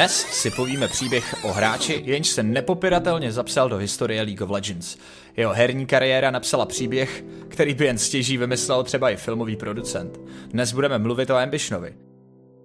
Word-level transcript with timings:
Dnes 0.00 0.26
si 0.30 0.50
povíme 0.50 0.88
příběh 0.88 1.44
o 1.44 1.52
hráči, 1.52 2.02
jenž 2.06 2.28
se 2.28 2.42
nepopiratelně 2.42 3.32
zapsal 3.32 3.68
do 3.68 3.76
historie 3.76 4.22
League 4.22 4.42
of 4.42 4.50
Legends. 4.50 4.96
Jeho 5.36 5.52
herní 5.52 5.86
kariéra 5.86 6.30
napsala 6.30 6.66
příběh, 6.66 7.24
který 7.48 7.74
by 7.74 7.84
jen 7.84 7.98
stěží 7.98 8.36
vymyslel 8.36 8.84
třeba 8.84 9.10
i 9.10 9.16
filmový 9.16 9.56
producent. 9.56 10.20
Dnes 10.48 10.72
budeme 10.72 10.98
mluvit 10.98 11.30
o 11.30 11.36
Ambitionovi. 11.36 11.94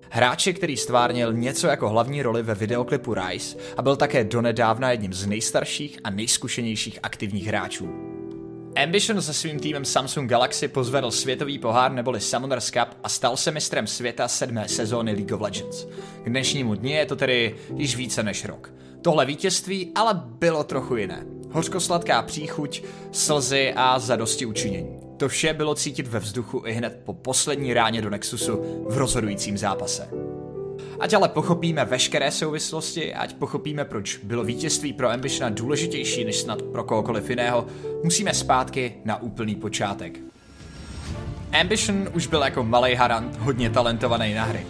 Hráči, 0.09 0.53
který 0.53 0.77
stvárnil 0.77 1.33
něco 1.33 1.67
jako 1.67 1.89
hlavní 1.89 2.21
roli 2.21 2.43
ve 2.43 2.55
videoklipu 2.55 3.13
Rise 3.13 3.57
a 3.77 3.81
byl 3.81 3.95
také 3.95 4.23
donedávna 4.23 4.91
jedním 4.91 5.13
z 5.13 5.25
nejstarších 5.25 5.99
a 6.03 6.09
nejzkušenějších 6.09 6.99
aktivních 7.03 7.47
hráčů. 7.47 8.14
Ambition 8.83 9.21
se 9.21 9.33
svým 9.33 9.59
týmem 9.59 9.85
Samsung 9.85 10.29
Galaxy 10.29 10.67
pozvedl 10.67 11.11
světový 11.11 11.59
pohár 11.59 11.91
neboli 11.91 12.21
Summoners 12.21 12.69
Cup 12.69 12.97
a 13.03 13.09
stal 13.09 13.37
se 13.37 13.51
mistrem 13.51 13.87
světa 13.87 14.27
sedmé 14.27 14.67
sezóny 14.67 15.11
League 15.11 15.31
of 15.31 15.41
Legends. 15.41 15.85
K 16.23 16.29
dnešnímu 16.29 16.75
dni 16.75 16.93
je 16.93 17.05
to 17.05 17.15
tedy 17.15 17.55
již 17.75 17.95
více 17.95 18.23
než 18.23 18.45
rok. 18.45 18.73
Tohle 19.01 19.25
vítězství 19.25 19.91
ale 19.95 20.13
bylo 20.13 20.63
trochu 20.63 20.95
jiné. 20.95 21.25
Hořkosladká 21.51 22.21
příchuť, 22.21 22.83
slzy 23.11 23.73
a 23.75 23.99
zadosti 23.99 24.45
učinění. 24.45 24.99
To 25.17 25.29
vše 25.29 25.53
bylo 25.53 25.75
cítit 25.75 26.07
ve 26.07 26.19
vzduchu 26.19 26.63
i 26.65 26.71
hned 26.71 27.01
po 27.05 27.13
poslední 27.13 27.73
ráně 27.73 28.01
do 28.01 28.09
Nexusu 28.09 28.85
v 28.89 28.97
rozhodujícím 28.97 29.57
zápase. 29.57 30.09
Ať 30.99 31.13
ale 31.13 31.29
pochopíme 31.29 31.85
veškeré 31.85 32.31
souvislosti, 32.31 33.13
ať 33.13 33.33
pochopíme, 33.33 33.85
proč 33.85 34.17
bylo 34.23 34.43
vítězství 34.43 34.93
pro 34.93 35.09
Ambitiona 35.09 35.49
důležitější 35.49 36.25
než 36.25 36.37
snad 36.37 36.61
pro 36.61 36.83
kohokoliv 36.83 37.29
jiného, 37.29 37.65
musíme 38.03 38.33
zpátky 38.33 38.93
na 39.05 39.21
úplný 39.21 39.55
počátek. 39.55 40.19
Ambition 41.61 42.09
už 42.13 42.27
byl 42.27 42.41
jako 42.41 42.63
malý 42.63 42.95
harant 42.95 43.35
hodně 43.35 43.69
talentovaný 43.69 44.33
na 44.33 44.43
hry. 44.43 44.65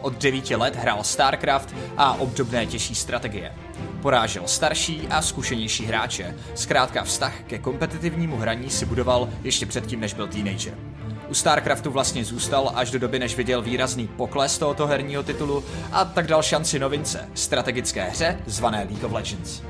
Od 0.00 0.22
9 0.22 0.50
let 0.50 0.76
hrál 0.76 1.04
StarCraft 1.04 1.74
a 1.96 2.14
obdobné 2.14 2.66
těžší 2.66 2.94
strategie. 2.94 3.52
Porážel 4.02 4.42
starší 4.46 5.08
a 5.10 5.22
zkušenější 5.22 5.84
hráče, 5.86 6.36
zkrátka 6.54 7.04
vztah 7.04 7.42
ke 7.46 7.58
kompetitivnímu 7.58 8.36
hraní 8.36 8.70
si 8.70 8.86
budoval 8.86 9.28
ještě 9.42 9.66
předtím, 9.66 10.00
než 10.00 10.14
byl 10.14 10.28
teenager. 10.28 10.89
U 11.30 11.34
StarCraftu 11.34 11.90
vlastně 11.90 12.24
zůstal 12.24 12.72
až 12.74 12.90
do 12.90 12.98
doby, 12.98 13.18
než 13.18 13.36
viděl 13.36 13.62
výrazný 13.62 14.08
pokles 14.08 14.58
tohoto 14.58 14.86
herního 14.86 15.22
titulu 15.22 15.64
a 15.92 16.04
tak 16.04 16.26
dal 16.26 16.42
šanci 16.42 16.78
novince, 16.78 17.28
strategické 17.34 18.04
hře 18.04 18.38
zvané 18.46 18.78
League 18.78 19.04
of 19.04 19.12
Legends. 19.12 19.62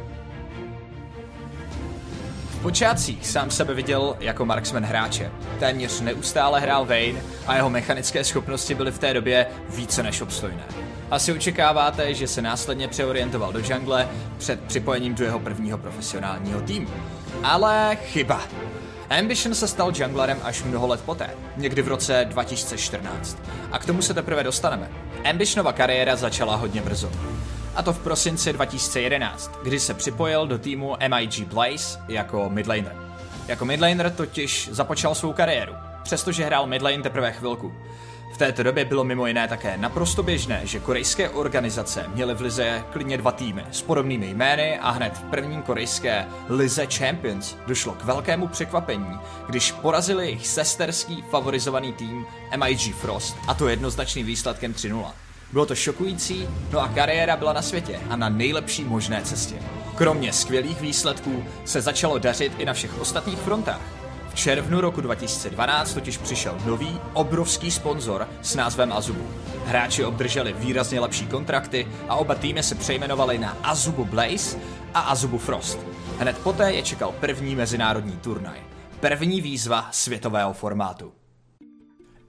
V 2.50 2.62
počátcích 2.62 3.26
sám 3.26 3.50
sebe 3.50 3.74
viděl 3.74 4.16
jako 4.20 4.44
marksman 4.44 4.84
hráče. 4.84 5.30
Téměř 5.58 6.00
neustále 6.00 6.60
hrál 6.60 6.86
Vayne 6.86 7.20
a 7.46 7.56
jeho 7.56 7.70
mechanické 7.70 8.24
schopnosti 8.24 8.74
byly 8.74 8.90
v 8.90 8.98
té 8.98 9.14
době 9.14 9.46
více 9.68 10.02
než 10.02 10.20
obstojné. 10.20 10.64
Asi 11.10 11.32
očekáváte, 11.32 12.14
že 12.14 12.28
se 12.28 12.42
následně 12.42 12.88
přeorientoval 12.88 13.52
do 13.52 13.58
jungle 13.58 14.08
před 14.38 14.60
připojením 14.60 15.14
do 15.14 15.24
jeho 15.24 15.38
prvního 15.38 15.78
profesionálního 15.78 16.60
týmu. 16.60 16.88
Ale 17.42 17.96
chyba. 17.96 18.40
Ambition 19.18 19.54
se 19.54 19.68
stal 19.68 19.92
junglerem 19.94 20.38
až 20.42 20.62
mnoho 20.62 20.86
let 20.86 21.00
poté, 21.00 21.30
někdy 21.56 21.82
v 21.82 21.88
roce 21.88 22.26
2014. 22.28 23.38
A 23.72 23.78
k 23.78 23.86
tomu 23.86 24.02
se 24.02 24.14
teprve 24.14 24.44
dostaneme. 24.44 24.90
Ambitionova 25.30 25.72
kariéra 25.72 26.16
začala 26.16 26.56
hodně 26.56 26.80
brzo. 26.80 27.10
A 27.74 27.82
to 27.82 27.92
v 27.92 27.98
prosinci 27.98 28.52
2011, 28.52 29.50
kdy 29.62 29.80
se 29.80 29.94
připojil 29.94 30.46
do 30.46 30.58
týmu 30.58 30.96
MIG 31.08 31.48
Blaze 31.48 31.98
jako 32.08 32.50
midlaner. 32.50 32.96
Jako 33.48 33.64
midlaner 33.64 34.10
totiž 34.10 34.68
započal 34.72 35.14
svou 35.14 35.32
kariéru, 35.32 35.72
přestože 36.02 36.44
hrál 36.44 36.66
midlane 36.66 37.02
teprve 37.02 37.32
chvilku 37.32 37.74
této 38.36 38.62
době 38.62 38.84
bylo 38.84 39.04
mimo 39.04 39.26
jiné 39.26 39.48
také 39.48 39.76
naprosto 39.76 40.22
běžné, 40.22 40.60
že 40.64 40.80
korejské 40.80 41.30
organizace 41.30 42.04
měly 42.14 42.34
v 42.34 42.40
lize 42.40 42.84
klidně 42.92 43.18
dva 43.18 43.32
týmy 43.32 43.64
s 43.70 43.82
podobnými 43.82 44.30
jmény 44.30 44.78
a 44.78 44.90
hned 44.90 45.12
v 45.14 45.22
první 45.22 45.62
korejské 45.62 46.26
lize 46.48 46.86
Champions 46.86 47.56
došlo 47.66 47.92
k 47.92 48.04
velkému 48.04 48.48
překvapení, 48.48 49.18
když 49.48 49.72
porazili 49.72 50.24
jejich 50.24 50.46
sesterský 50.46 51.24
favorizovaný 51.30 51.92
tým 51.92 52.26
MIG 52.56 52.94
Frost 52.94 53.36
a 53.48 53.54
to 53.54 53.68
jednoznačným 53.68 54.26
výsledkem 54.26 54.72
3-0. 54.72 55.12
Bylo 55.52 55.66
to 55.66 55.74
šokující, 55.74 56.48
no 56.72 56.80
a 56.80 56.88
kariéra 56.88 57.36
byla 57.36 57.52
na 57.52 57.62
světě 57.62 58.00
a 58.10 58.16
na 58.16 58.28
nejlepší 58.28 58.84
možné 58.84 59.22
cestě. 59.22 59.54
Kromě 59.94 60.32
skvělých 60.32 60.80
výsledků 60.80 61.44
se 61.64 61.80
začalo 61.80 62.18
dařit 62.18 62.52
i 62.58 62.64
na 62.64 62.72
všech 62.72 63.00
ostatních 63.00 63.38
frontách. 63.38 63.99
V 64.30 64.34
červnu 64.34 64.80
roku 64.80 65.00
2012 65.00 65.94
totiž 65.94 66.18
přišel 66.18 66.58
nový, 66.66 67.00
obrovský 67.12 67.70
sponzor 67.70 68.28
s 68.42 68.54
názvem 68.54 68.92
Azubu. 68.92 69.26
Hráči 69.66 70.04
obdrželi 70.04 70.52
výrazně 70.52 71.00
lepší 71.00 71.26
kontrakty 71.26 71.88
a 72.08 72.16
oba 72.16 72.34
týmy 72.34 72.62
se 72.62 72.74
přejmenovali 72.74 73.38
na 73.38 73.56
Azubu 73.62 74.04
Blaze 74.04 74.58
a 74.94 75.00
Azubu 75.00 75.38
Frost. 75.38 75.78
Hned 76.18 76.38
poté 76.38 76.72
je 76.72 76.82
čekal 76.82 77.12
první 77.20 77.56
mezinárodní 77.56 78.16
turnaj. 78.16 78.58
První 79.00 79.40
výzva 79.40 79.88
světového 79.90 80.52
formátu. 80.52 81.12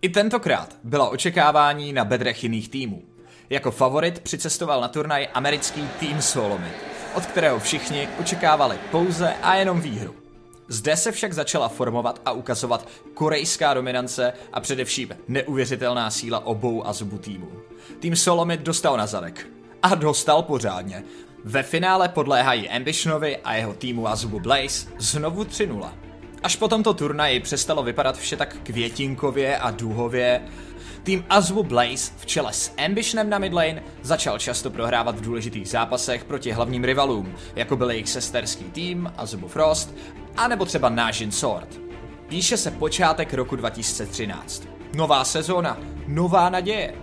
I 0.02 0.10
tentokrát 0.10 0.76
byla 0.84 1.10
očekávání 1.10 1.94
na 1.94 2.06
bedrech 2.06 2.44
jiných 2.44 2.70
týmů. 2.70 3.04
Jako 3.50 3.72
favorit 3.72 4.20
přicestoval 4.20 4.82
na 4.82 4.88
turnaj 4.88 5.28
americký 5.34 5.88
tým 6.00 6.22
Solomit, 6.22 6.74
od 7.14 7.26
kterého 7.26 7.60
všichni 7.60 8.08
očekávali 8.20 8.78
pouze 8.92 9.34
a 9.42 9.56
jenom 9.56 9.82
výhru. 9.82 10.21
Zde 10.68 10.98
se 10.98 11.12
však 11.12 11.34
začala 11.34 11.70
formovat 11.70 12.22
a 12.26 12.32
ukazovat 12.32 12.88
korejská 13.14 13.74
dominance 13.74 14.34
a 14.54 14.60
především 14.60 15.10
neuvěřitelná 15.28 16.12
síla 16.12 16.46
obou 16.46 16.88
Azubu 16.88 17.18
týmů. 17.18 17.52
Tým 18.00 18.16
Solomit 18.16 18.62
dostal 18.62 18.98
na 18.98 19.08
zadek. 19.08 19.48
A 19.84 19.96
dostal 19.96 20.42
pořádně. 20.44 21.04
Ve 21.44 21.64
finále 21.64 22.10
podléhají 22.10 22.70
Ambitionovi 22.70 23.38
a 23.38 23.54
jeho 23.54 23.74
týmu 23.74 24.08
Azubu 24.08 24.40
Blaze 24.40 24.88
znovu 25.00 25.44
3-0. 25.44 25.94
Až 26.44 26.56
po 26.56 26.68
tomto 26.68 26.94
turnaji 26.94 27.40
přestalo 27.40 27.84
vypadat 27.84 28.18
vše 28.18 28.38
tak 28.38 28.58
květinkově 28.64 29.58
a 29.58 29.72
důhově, 29.72 30.42
Tým 31.04 31.26
Azubu 31.30 31.64
Blaze 31.64 32.12
v 32.18 32.26
čele 32.26 32.54
s 32.54 32.72
Ambitionem 32.86 33.30
na 33.30 33.40
midlane 33.40 33.84
začal 34.02 34.40
často 34.40 34.70
prohrávat 34.70 35.16
v 35.16 35.22
důležitých 35.22 35.70
zápasech 35.70 36.24
proti 36.24 36.52
hlavním 36.52 36.84
rivalům, 36.84 37.36
jako 37.56 37.76
byl 37.76 37.92
jejich 37.92 38.10
sesterský 38.10 38.64
tým 38.64 39.14
Azubu 39.18 39.48
Frost 39.48 39.96
a 40.38 40.48
nebo 40.48 40.66
třeba 40.66 40.90
Nážin 40.90 41.32
Sword. 41.32 41.80
Píše 42.28 42.58
se 42.58 42.72
počátek 42.72 43.34
roku 43.34 43.56
2013. 43.56 44.64
Nová 44.96 45.24
sezóna, 45.24 45.78
nová 46.08 46.50
naděje. 46.50 46.94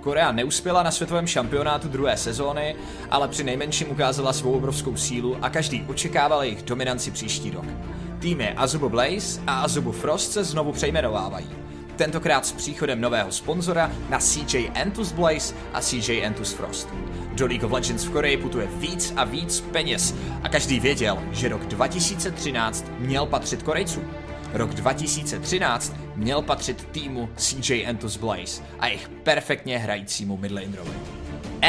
Korea 0.00 0.32
neuspěla 0.32 0.82
na 0.82 0.90
světovém 0.90 1.26
šampionátu 1.26 1.88
druhé 1.88 2.16
sezóny, 2.16 2.76
ale 3.10 3.28
při 3.28 3.44
nejmenším 3.44 3.90
ukázala 3.90 4.32
svou 4.32 4.52
obrovskou 4.52 4.96
sílu 4.96 5.36
a 5.42 5.50
každý 5.50 5.84
očekával 5.88 6.42
jejich 6.42 6.62
dominanci 6.62 7.10
příští 7.10 7.50
rok. 7.50 7.64
Týmy 8.18 8.54
Azubu 8.56 8.88
Blaze 8.88 9.40
a 9.46 9.60
Azubu 9.60 9.92
Frost 9.92 10.32
se 10.32 10.44
znovu 10.44 10.72
přejmenovávají. 10.72 11.50
Tentokrát 11.96 12.46
s 12.46 12.52
příchodem 12.52 13.00
nového 13.00 13.32
sponzora 13.32 13.92
na 14.08 14.18
CJ 14.18 14.70
Entus 14.74 15.12
Blaze 15.12 15.54
a 15.72 15.80
CJ 15.80 16.22
Entus 16.22 16.52
Frost. 16.52 16.88
Do 17.38 17.46
League 17.46 17.64
of 17.64 17.72
Legends 17.72 18.04
v 18.04 18.10
Koreji 18.10 18.36
putuje 18.36 18.66
víc 18.66 19.12
a 19.16 19.24
víc 19.24 19.60
peněz 19.60 20.14
a 20.42 20.48
každý 20.48 20.80
věděl, 20.80 21.18
že 21.32 21.48
rok 21.48 21.66
2013 21.66 22.86
měl 22.98 23.26
patřit 23.26 23.62
Korejcům. 23.62 24.04
Rok 24.52 24.74
2013 24.74 25.96
měl 26.16 26.42
patřit 26.42 26.88
týmu 26.92 27.28
CJ 27.36 27.84
Entus 27.86 28.16
Blaze 28.16 28.62
a 28.78 28.86
jejich 28.86 29.08
perfektně 29.08 29.78
hrajícímu 29.78 30.36
midlanerovi. 30.36 30.90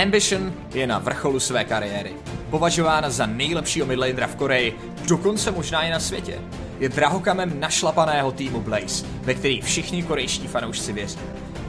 Ambition 0.02 0.54
je 0.74 0.88
na 0.88 1.00
vrcholu 1.00 1.40
své 1.40 1.64
kariéry. 1.64 2.12
Považována 2.50 3.10
za 3.10 3.26
nejlepšího 3.26 3.88
midlanera 3.88 4.28
v 4.28 4.36
Koreji, 4.36 4.80
dokonce 5.08 5.52
možná 5.52 5.82
i 5.82 5.92
na 5.92 6.00
světě. 6.00 6.40
Je 6.80 6.90
drahokamem 6.90 7.60
našlapaného 7.60 8.32
týmu 8.32 8.62
Blaze, 8.62 9.06
ve 9.22 9.34
který 9.34 9.62
všichni 9.62 10.04
korejští 10.04 10.48
fanoušci 10.48 10.94
věří. 10.94 11.20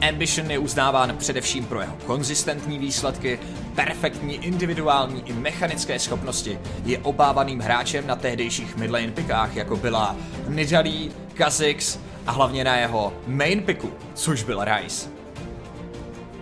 Ambition 0.09 0.51
je 0.51 0.59
uznáván 0.59 1.17
především 1.17 1.65
pro 1.65 1.81
jeho 1.81 1.95
konzistentní 2.05 2.79
výsledky, 2.79 3.39
perfektní 3.75 4.35
individuální 4.35 5.23
i 5.25 5.33
mechanické 5.33 5.99
schopnosti. 5.99 6.59
Je 6.85 6.97
obávaným 6.97 7.59
hráčem 7.59 8.07
na 8.07 8.15
tehdejších 8.15 8.75
midlane 8.77 9.11
pickách, 9.11 9.55
jako 9.55 9.75
byla 9.75 10.15
Nidalee, 10.47 11.09
Kha'Zix 11.33 11.99
a 12.27 12.31
hlavně 12.31 12.63
na 12.63 12.77
jeho 12.77 13.13
main 13.27 13.61
picku, 13.63 13.91
což 14.13 14.43
byl 14.43 14.65
Rice. 14.65 15.09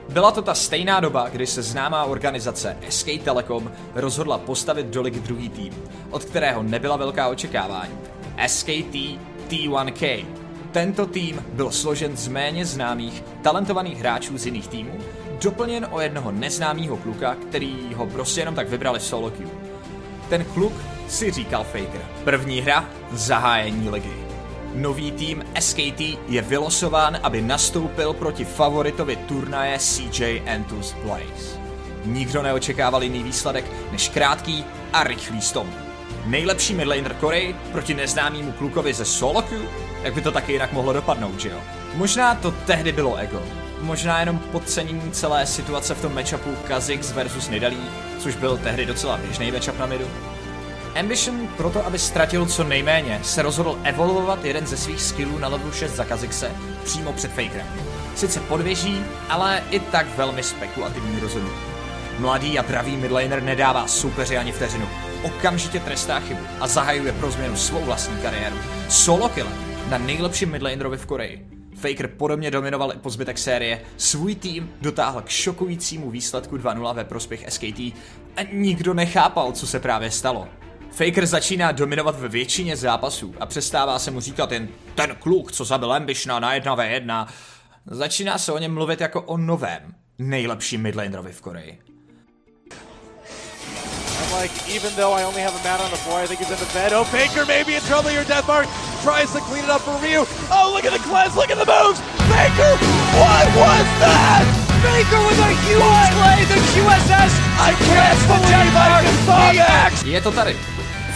Byla 0.09 0.31
to 0.31 0.41
ta 0.41 0.55
stejná 0.55 0.99
doba, 0.99 1.29
kdy 1.29 1.47
se 1.47 1.63
známá 1.63 2.03
organizace 2.03 2.77
SK 2.89 3.07
Telecom 3.23 3.71
rozhodla 3.95 4.37
postavit 4.37 4.85
do 4.85 5.01
ligy 5.01 5.19
druhý 5.19 5.49
tým, 5.49 5.73
od 6.09 6.25
kterého 6.25 6.63
nebyla 6.63 6.97
velká 6.97 7.27
očekávání. 7.27 7.93
SKT 8.47 9.19
T1K, 9.49 10.25
tento 10.71 11.05
tým 11.05 11.45
byl 11.53 11.71
složen 11.71 12.17
z 12.17 12.27
méně 12.27 12.65
známých, 12.65 13.23
talentovaných 13.41 13.99
hráčů 13.99 14.37
z 14.37 14.45
jiných 14.45 14.67
týmů, 14.67 14.99
doplněn 15.41 15.87
o 15.91 15.99
jednoho 15.99 16.31
neznámého 16.31 16.97
kluka, 16.97 17.35
který 17.35 17.93
ho 17.93 18.07
prostě 18.07 18.41
jenom 18.41 18.55
tak 18.55 18.69
vybrali 18.69 18.99
solo 18.99 19.31
queue. 19.31 19.51
Ten 20.29 20.45
kluk 20.45 20.73
si 21.07 21.31
říkal 21.31 21.63
Faker. 21.63 22.01
První 22.23 22.61
hra, 22.61 22.89
zahájení 23.11 23.89
ligy. 23.89 24.13
Nový 24.73 25.11
tým 25.11 25.43
SKT 25.59 25.99
je 26.27 26.41
vylosován, 26.41 27.19
aby 27.23 27.41
nastoupil 27.41 28.13
proti 28.13 28.45
favoritovi 28.45 29.15
turnaje 29.15 29.79
CJ 29.79 30.41
Entus 30.45 30.95
Blaze. 31.03 31.59
Nikdo 32.05 32.41
neočekával 32.41 33.03
jiný 33.03 33.23
výsledek 33.23 33.65
než 33.91 34.09
krátký 34.09 34.65
a 34.93 35.03
rychlý 35.03 35.41
stomp. 35.41 35.88
Nejlepší 36.25 36.73
midlaner 36.73 37.15
Corey 37.19 37.55
proti 37.71 37.93
neznámému 37.93 38.51
klukovi 38.51 38.93
ze 38.93 39.05
Soloku? 39.05 39.55
Jak 40.03 40.13
by 40.13 40.21
to 40.21 40.31
taky 40.31 40.51
jinak 40.53 40.73
mohlo 40.73 40.93
dopadnout, 40.93 41.39
že 41.39 41.49
jo? 41.49 41.57
Možná 41.93 42.35
to 42.35 42.51
tehdy 42.51 42.91
bylo 42.91 43.15
ego. 43.15 43.41
Možná 43.81 44.19
jenom 44.19 44.39
podcenění 44.39 45.11
celé 45.11 45.45
situace 45.45 45.95
v 45.95 46.01
tom 46.01 46.15
matchupu 46.15 46.55
Kha'Zix 46.67 47.11
versus 47.11 47.49
Nidalí, 47.49 47.81
což 48.19 48.35
byl 48.35 48.57
tehdy 48.57 48.85
docela 48.85 49.17
běžný 49.17 49.51
matchup 49.51 49.79
na 49.79 49.85
midu. 49.85 50.05
Ambition 50.99 51.47
proto, 51.57 51.85
aby 51.85 51.99
ztratil 51.99 52.45
co 52.45 52.63
nejméně, 52.63 53.19
se 53.23 53.41
rozhodl 53.41 53.79
evolvovat 53.83 54.45
jeden 54.45 54.67
ze 54.67 54.77
svých 54.77 55.01
skillů 55.01 55.37
na 55.37 55.47
level 55.47 55.71
6 55.71 55.95
za 55.95 56.05
Kazixe 56.05 56.51
přímo 56.83 57.13
před 57.13 57.31
Fakerem. 57.31 57.67
Sice 58.15 58.39
podvěží, 58.39 59.03
ale 59.29 59.63
i 59.71 59.79
tak 59.79 60.17
velmi 60.17 60.43
spekulativní 60.43 61.19
rozhodnutí. 61.19 61.55
Mladý 62.19 62.59
a 62.59 62.63
pravý 62.63 62.97
midlaner 62.97 63.43
nedává 63.43 63.87
soupeři 63.87 64.37
ani 64.37 64.51
vteřinu. 64.51 64.87
Okamžitě 65.23 65.79
trestá 65.79 66.19
chybu 66.19 66.41
a 66.59 66.67
zahajuje 66.67 67.11
pro 67.11 67.31
změnu 67.31 67.55
svou 67.55 67.83
vlastní 67.83 68.17
kariéru. 68.17 68.55
Solo 68.89 69.29
kill 69.29 69.47
na 69.89 69.97
nejlepším 69.97 70.51
midlanerovi 70.51 70.97
v 70.97 71.05
Koreji. 71.05 71.47
Faker 71.75 72.07
podobně 72.07 72.51
dominoval 72.51 72.93
i 72.93 72.97
po 72.97 73.09
zbytek 73.09 73.37
série, 73.37 73.81
svůj 73.97 74.35
tým 74.35 74.69
dotáhl 74.81 75.21
k 75.21 75.29
šokujícímu 75.29 76.11
výsledku 76.11 76.57
2-0 76.57 76.95
ve 76.95 77.03
prospěch 77.03 77.45
SKT 77.49 77.79
a 78.35 78.43
nikdo 78.53 78.93
nechápal, 78.93 79.51
co 79.51 79.67
se 79.67 79.79
právě 79.79 80.11
stalo. 80.11 80.47
Faker 80.91 81.25
začíná 81.25 81.71
dominovat 81.71 82.19
ve 82.19 82.27
většině 82.27 82.77
zápasů 82.77 83.35
a 83.39 83.45
přestává 83.45 83.99
se 83.99 84.11
mu 84.11 84.19
říkat 84.19 84.51
jen 84.51 84.67
ten 84.95 85.15
kluk, 85.15 85.51
co 85.51 85.65
zabil 85.65 85.93
Ambitiona 85.93 86.39
na 86.39 86.55
1v1. 86.55 87.27
Začíná 87.85 88.37
se 88.37 88.51
o 88.51 88.57
něm 88.57 88.73
mluvit 88.73 89.01
jako 89.01 89.21
o 89.21 89.37
novém, 89.37 89.95
nejlepším 90.17 90.81
midlanerovi 90.81 91.31
v 91.31 91.41
Koreji. 91.41 91.88
Like, 94.31 94.51
even 94.69 94.93
though 94.95 95.13
I 95.13 95.23
only 95.23 95.41
have 95.41 95.55
a 95.55 95.63
mat 95.63 95.79
on 95.81 95.91
the 95.91 95.97
floor, 95.97 96.19
I 96.19 96.25
think 96.25 96.39
he's 96.39 96.51
in 96.51 96.59
the 96.59 96.71
bed. 96.73 96.93
Oh, 96.93 97.07
Baker 97.11 97.45
maybe 97.45 97.75
in 97.75 97.81
trouble 97.81 98.09
here. 98.09 98.23
Deathmark 98.23 98.67
tries 99.01 99.31
to 99.33 99.39
clean 99.49 99.63
it 99.63 99.69
up 99.69 99.81
for 99.81 99.95
Ryu. 100.03 100.25
Oh, 100.51 100.71
look 100.73 100.85
at 100.85 100.93
the 100.93 101.03
cleanse, 101.03 101.35
look 101.35 101.51
at 101.51 101.57
the 101.57 101.65
moves. 101.65 101.99
Baker, 102.29 102.73
what 103.17 103.45
was 103.57 103.87
that? 104.03 104.43
Baker 104.83 105.19
with 105.27 105.39
a 105.39 105.51
huge 105.65 105.81
what? 105.81 106.11
play, 106.15 106.39
the 106.47 106.59
QSS. 106.71 107.33
I 107.59 107.71
can't 107.87 108.21
believe 108.31 108.73
I 108.75 109.03
just 109.03 109.25
saw 109.25 109.51
that. 109.53 110.05
Je 110.05 110.21
to 110.21 110.31
tady. 110.31 110.55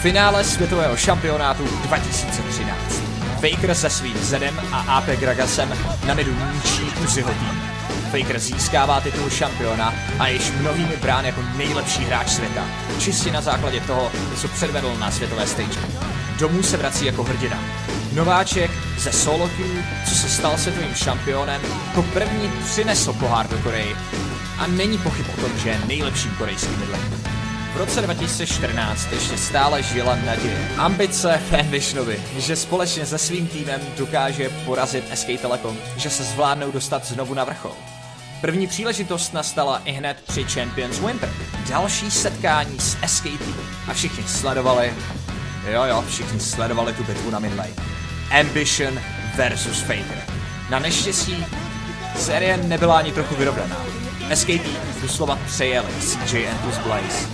Finále 0.02 0.44
světového 0.44 0.96
šampionátu 0.96 1.64
2013. 1.64 3.02
Faker 3.40 3.74
se 3.74 3.90
svým 3.90 4.18
Zedem 4.18 4.60
a 4.72 4.80
AP 4.80 5.06
Gragasem 5.06 5.78
na 6.06 6.14
midu 6.14 6.34
ničí 6.52 6.92
Uziho 7.04 7.30
tým. 7.30 7.83
Faker 8.14 8.38
získává 8.38 9.00
titul 9.00 9.30
šampiona 9.30 9.94
a 10.18 10.28
již 10.28 10.50
mnohými 10.50 10.96
brán 10.96 11.24
jako 11.24 11.42
nejlepší 11.56 12.04
hráč 12.04 12.28
světa. 12.28 12.64
Čistě 12.98 13.32
na 13.32 13.40
základě 13.40 13.80
toho, 13.80 14.12
co 14.40 14.48
předvedl 14.48 14.96
na 14.98 15.10
světové 15.10 15.46
stage. 15.46 15.80
Domů 16.38 16.62
se 16.62 16.76
vrací 16.76 17.04
jako 17.04 17.24
hrdina. 17.24 17.58
Nováček 18.12 18.70
ze 18.98 19.12
solo 19.12 19.48
queue, 19.48 19.84
co 20.08 20.14
se 20.14 20.28
stal 20.28 20.58
světovým 20.58 20.94
šampionem, 20.94 21.62
to 21.94 22.02
první 22.02 22.52
přinesl 22.64 23.12
pohár 23.12 23.48
do 23.48 23.58
Koreji. 23.58 23.96
A 24.58 24.66
není 24.66 24.98
pochyb 24.98 25.26
o 25.38 25.40
tom, 25.40 25.58
že 25.58 25.68
je 25.68 25.80
nejlepším 25.86 26.30
korejským 26.30 26.78
midlanerem. 26.78 27.24
V 27.74 27.76
roce 27.76 28.00
2014 28.00 29.12
ještě 29.12 29.38
stále 29.38 29.82
žila 29.82 30.16
naděje. 30.26 30.68
Ambice 30.78 31.40
Fanvishnovi, 31.50 32.22
že 32.36 32.56
společně 32.56 33.06
se 33.06 33.18
svým 33.18 33.46
týmem 33.46 33.80
dokáže 33.96 34.50
porazit 34.64 35.04
SK 35.14 35.26
Telecom, 35.40 35.76
že 35.96 36.10
se 36.10 36.24
zvládnou 36.24 36.70
dostat 36.70 37.06
znovu 37.06 37.34
na 37.34 37.44
vrchol. 37.44 37.72
První 38.44 38.66
příležitost 38.66 39.34
nastala 39.34 39.82
i 39.84 39.92
hned 39.92 40.16
při 40.26 40.44
Champions 40.44 40.98
Winter. 40.98 41.30
Další 41.68 42.10
setkání 42.10 42.78
s 42.80 42.96
SKT. 43.06 43.42
A 43.88 43.94
všichni 43.94 44.24
sledovali, 44.24 44.94
jo 45.72 45.84
jo, 45.84 46.04
všichni 46.08 46.40
sledovali 46.40 46.92
tu 46.92 47.04
bitvu 47.04 47.30
na 47.30 47.38
midlane. 47.38 47.70
Ambition 48.40 49.00
versus 49.36 49.80
Faker. 49.80 50.22
Na 50.70 50.78
neštěstí 50.78 51.44
série 52.16 52.56
nebyla 52.56 52.98
ani 52.98 53.12
trochu 53.12 53.34
vyrovnaná. 53.34 53.76
SKT 54.34 54.68
doslova 55.02 55.38
přejeli 55.46 55.88
CJ 56.00 56.48
plus 56.62 56.78
Blaze. 56.78 57.28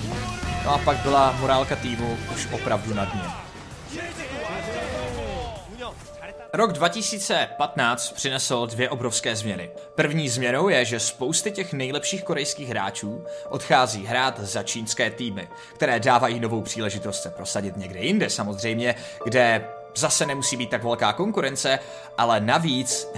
No 0.65 0.75
a 0.75 0.79
pak 0.79 0.97
byla 0.97 1.37
morálka 1.41 1.77
týmu 1.77 2.19
už 2.35 2.49
opravdu 2.53 2.95
na 2.95 3.05
dně. 3.05 3.50
Rok 6.53 6.73
2015 6.73 8.13
přinesl 8.13 8.67
dvě 8.67 8.91
obrovské 8.91 9.37
změny. 9.37 9.71
První 9.95 10.29
změnou 10.29 10.69
je, 10.69 10.85
že 10.85 11.01
spousty 11.01 11.51
těch 11.51 11.73
nejlepších 11.73 12.25
korejských 12.25 12.69
hráčů 12.69 13.25
odchází 13.49 14.07
hrát 14.07 14.41
za 14.41 14.63
čínské 14.63 15.11
týmy, 15.11 15.49
které 15.75 16.01
dávají 16.01 16.41
novou 16.41 16.63
příležitost 16.63 17.23
se 17.23 17.31
prosadit 17.31 17.77
někde 17.77 18.01
jinde 18.01 18.31
samozřejmě, 18.31 18.95
kde 19.25 19.65
zase 19.97 20.27
nemusí 20.27 20.57
být 20.57 20.71
tak 20.71 20.83
velká 20.83 21.13
konkurence, 21.13 21.79
ale 22.19 22.41
navíc 22.41 23.09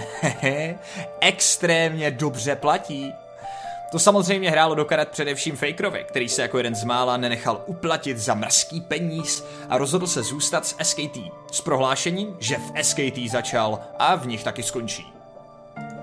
extrémně 1.19 2.11
dobře 2.11 2.55
platí. 2.55 3.13
To 3.93 3.99
samozřejmě 3.99 4.51
hrálo 4.51 4.75
do 4.75 4.85
karet 4.85 5.09
především 5.09 5.55
Fakerovi, 5.55 6.05
který 6.07 6.29
se 6.29 6.41
jako 6.41 6.57
jeden 6.57 6.75
z 6.75 6.83
mála 6.83 7.17
nenechal 7.17 7.63
uplatit 7.65 8.17
za 8.17 8.33
mrzký 8.33 8.81
peníz 8.81 9.45
a 9.69 9.77
rozhodl 9.77 10.07
se 10.07 10.23
zůstat 10.23 10.65
s 10.65 10.75
SKT. 10.83 11.17
S 11.51 11.61
prohlášením, 11.61 12.35
že 12.39 12.57
v 12.57 12.83
SKT 12.83 13.31
začal 13.31 13.79
a 13.99 14.15
v 14.15 14.27
nich 14.27 14.43
taky 14.43 14.63
skončí. 14.63 15.13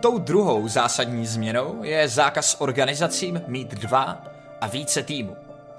Tou 0.00 0.18
druhou 0.18 0.68
zásadní 0.68 1.26
změnou 1.26 1.80
je 1.82 2.08
zákaz 2.08 2.56
organizacím 2.58 3.42
mít 3.46 3.74
dva 3.74 4.24
a 4.60 4.66
více 4.66 5.02
týmů. 5.02 5.36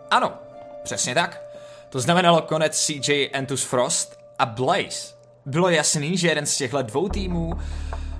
Ano, 0.09 0.33
přesně 0.83 1.15
tak. 1.15 1.41
To 1.89 1.99
znamenalo 1.99 2.41
konec 2.41 2.85
CJ 2.85 3.29
Entus 3.33 3.63
Frost 3.63 4.19
a 4.39 4.45
Blaze. 4.45 5.15
Bylo 5.45 5.69
jasný, 5.69 6.17
že 6.17 6.27
jeden 6.27 6.45
z 6.45 6.57
těchto 6.57 6.81
dvou 6.81 7.09
týmů 7.09 7.53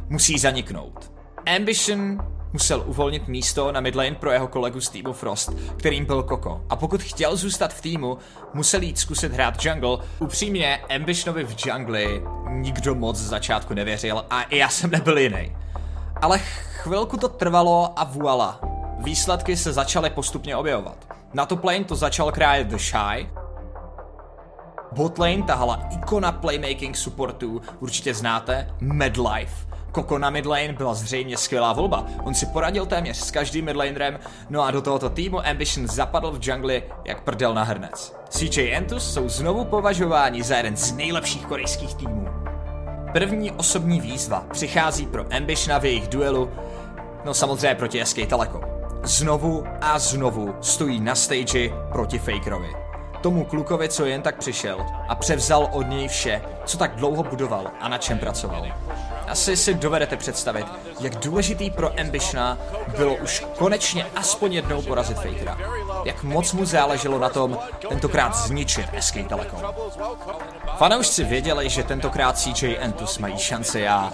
musí 0.10 0.40
zaniknout. 0.40 1.12
Ambition 1.56 2.18
musel 2.54 2.84
uvolnit 2.86 3.28
místo 3.28 3.72
na 3.72 3.80
midlane 3.80 4.16
pro 4.16 4.32
jeho 4.32 4.48
kolegu 4.48 4.80
týmu 4.92 5.14
Frost, 5.14 5.50
kterým 5.78 6.06
byl 6.06 6.24
Koko. 6.24 6.62
A 6.70 6.76
pokud 6.76 7.02
chtěl 7.02 7.36
zůstat 7.36 7.74
v 7.74 7.82
týmu, 7.82 8.18
musel 8.54 8.82
jít 8.82 9.00
zkusit 9.00 9.32
hrát 9.32 9.66
jungle. 9.66 9.98
Upřímně, 10.20 10.80
Ambitionovi 10.96 11.44
v 11.44 11.66
jungli 11.66 12.24
nikdo 12.50 12.96
moc 12.96 13.18
z 13.18 13.30
začátku 13.30 13.74
nevěřil 13.74 14.26
a 14.30 14.44
i 14.44 14.58
já 14.58 14.70
jsem 14.70 14.92
nebyl 14.92 15.18
jiný. 15.18 15.56
Ale 16.22 16.40
chvilku 16.82 17.18
to 17.18 17.28
trvalo 17.28 17.94
a 18.00 18.04
voila. 18.04 18.60
Výsledky 19.00 19.58
se 19.58 19.74
začaly 19.74 20.10
postupně 20.10 20.56
objevovat. 20.56 20.98
Na 21.34 21.46
top 21.46 21.64
lane 21.64 21.84
to 21.84 21.96
začal 21.96 22.32
krájet 22.32 22.68
The 22.68 22.78
Shy, 22.78 23.30
Botlane 24.92 25.44
tahala 25.44 25.88
ikona 25.92 26.32
playmaking 26.32 26.98
supportů, 26.98 27.62
určitě 27.80 28.14
znáte, 28.14 28.76
Medlife. 28.80 29.71
Koko 29.92 30.18
na 30.18 30.30
midlane 30.30 30.74
byla 30.74 30.94
zřejmě 30.94 31.38
skvělá 31.38 31.74
volba. 31.74 32.06
On 32.24 32.34
si 32.34 32.46
poradil 32.46 32.86
téměř 32.86 33.18
s 33.18 33.32
každým 33.32 33.66
midlanerem, 33.66 34.20
no 34.50 34.62
a 34.62 34.72
do 34.72 34.82
tohoto 34.82 35.10
týmu 35.10 35.48
Ambition 35.48 35.88
zapadl 35.88 36.32
v 36.32 36.40
džungli 36.40 36.84
jak 37.06 37.24
prdel 37.24 37.54
na 37.54 37.64
hrnec. 37.64 38.16
CJ 38.30 38.74
Entus 38.74 39.14
jsou 39.14 39.30
znovu 39.30 39.66
považováni 39.66 40.44
za 40.44 40.58
jeden 40.58 40.78
z 40.78 40.92
nejlepších 40.92 41.46
korejských 41.46 41.94
týmů. 41.94 42.28
První 43.14 43.52
osobní 43.52 44.02
výzva 44.02 44.46
přichází 44.52 45.06
pro 45.06 45.26
Ambitiona 45.36 45.78
v 45.78 45.86
jejich 45.86 46.08
duelu, 46.08 46.52
no 47.26 47.34
samozřejmě 47.34 47.76
proti 47.76 48.06
SK 48.06 48.18
Telecom. 48.28 48.62
Znovu 49.04 49.64
a 49.82 50.00
znovu 50.00 50.56
stojí 50.62 51.00
na 51.00 51.16
stage 51.16 51.70
proti 51.92 52.20
Fakerovi. 52.20 52.91
Tomu 53.22 53.46
klukovi, 53.46 53.90
co 53.90 54.06
jen 54.06 54.22
tak 54.22 54.38
přišel 54.38 54.86
a 55.08 55.16
převzal 55.16 55.70
od 55.72 55.82
něj 55.82 56.08
vše, 56.08 56.42
co 56.66 56.78
tak 56.78 56.96
dlouho 56.96 57.24
budoval 57.24 57.72
a 57.80 57.90
na 57.90 57.98
čem 57.98 58.20
pracoval. 58.20 58.66
Asi 59.28 59.58
si 59.58 59.74
dovedete 59.74 60.18
představit, 60.18 60.66
jak 61.00 61.16
důležitý 61.16 61.72
pro 61.72 62.00
Ambitiona 62.00 62.58
bylo 62.98 63.16
už 63.16 63.46
konečně 63.58 64.06
aspoň 64.16 64.54
jednou 64.54 64.82
porazit 64.82 65.18
Fakera. 65.18 65.58
Jak 66.06 66.24
moc 66.24 66.54
mu 66.54 66.66
záleželo 66.66 67.20
na 67.20 67.30
tom 67.30 67.60
tentokrát 67.90 68.36
zničit 68.36 68.86
SK 69.00 69.14
Telecom. 69.30 69.60
Fanoušci 70.78 71.24
věděli, 71.24 71.70
že 71.70 71.84
tentokrát 71.84 72.38
CJ 72.38 72.78
Entus 72.80 73.18
mají 73.18 73.38
šanci 73.38 73.88
a 73.88 74.14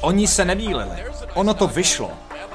oni 0.00 0.28
se 0.28 0.44
nemýlili. 0.44 1.04
Ono 1.34 1.54
to 1.54 1.66
vyšlo. 1.66 2.10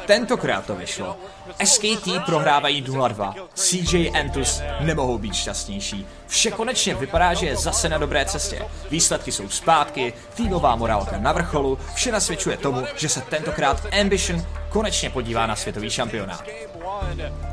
Tentokrát 0.06 0.66
to 0.66 0.76
vyšlo. 0.76 1.18
SKT 1.66 2.26
prohrávají 2.26 2.84
0-2. 2.84 3.34
CJ 3.54 4.12
Entus 4.14 4.62
nemohou 4.80 5.18
být 5.18 5.34
šťastnější. 5.34 6.06
Vše 6.28 6.52
konečně 6.52 6.96
vypadá, 6.96 7.34
že 7.34 7.46
je 7.46 7.56
zase 7.56 7.90
na 7.90 7.98
dobré 7.98 8.26
cestě. 8.26 8.62
Výsledky 8.90 9.32
jsou 9.32 9.50
zpátky, 9.50 10.14
týmová 10.34 10.76
morálka 10.76 11.18
na 11.18 11.32
vrcholu, 11.32 11.80
vše 11.94 12.12
nasvědčuje 12.12 12.58
tomu, 12.58 12.84
že 12.96 13.10
se 13.10 13.22
tentokrát 13.22 13.86
Ambition 14.02 14.46
konečně 14.70 15.10
podívá 15.10 15.48
na 15.48 15.56
světový 15.56 15.90
šampionát. 15.90 16.44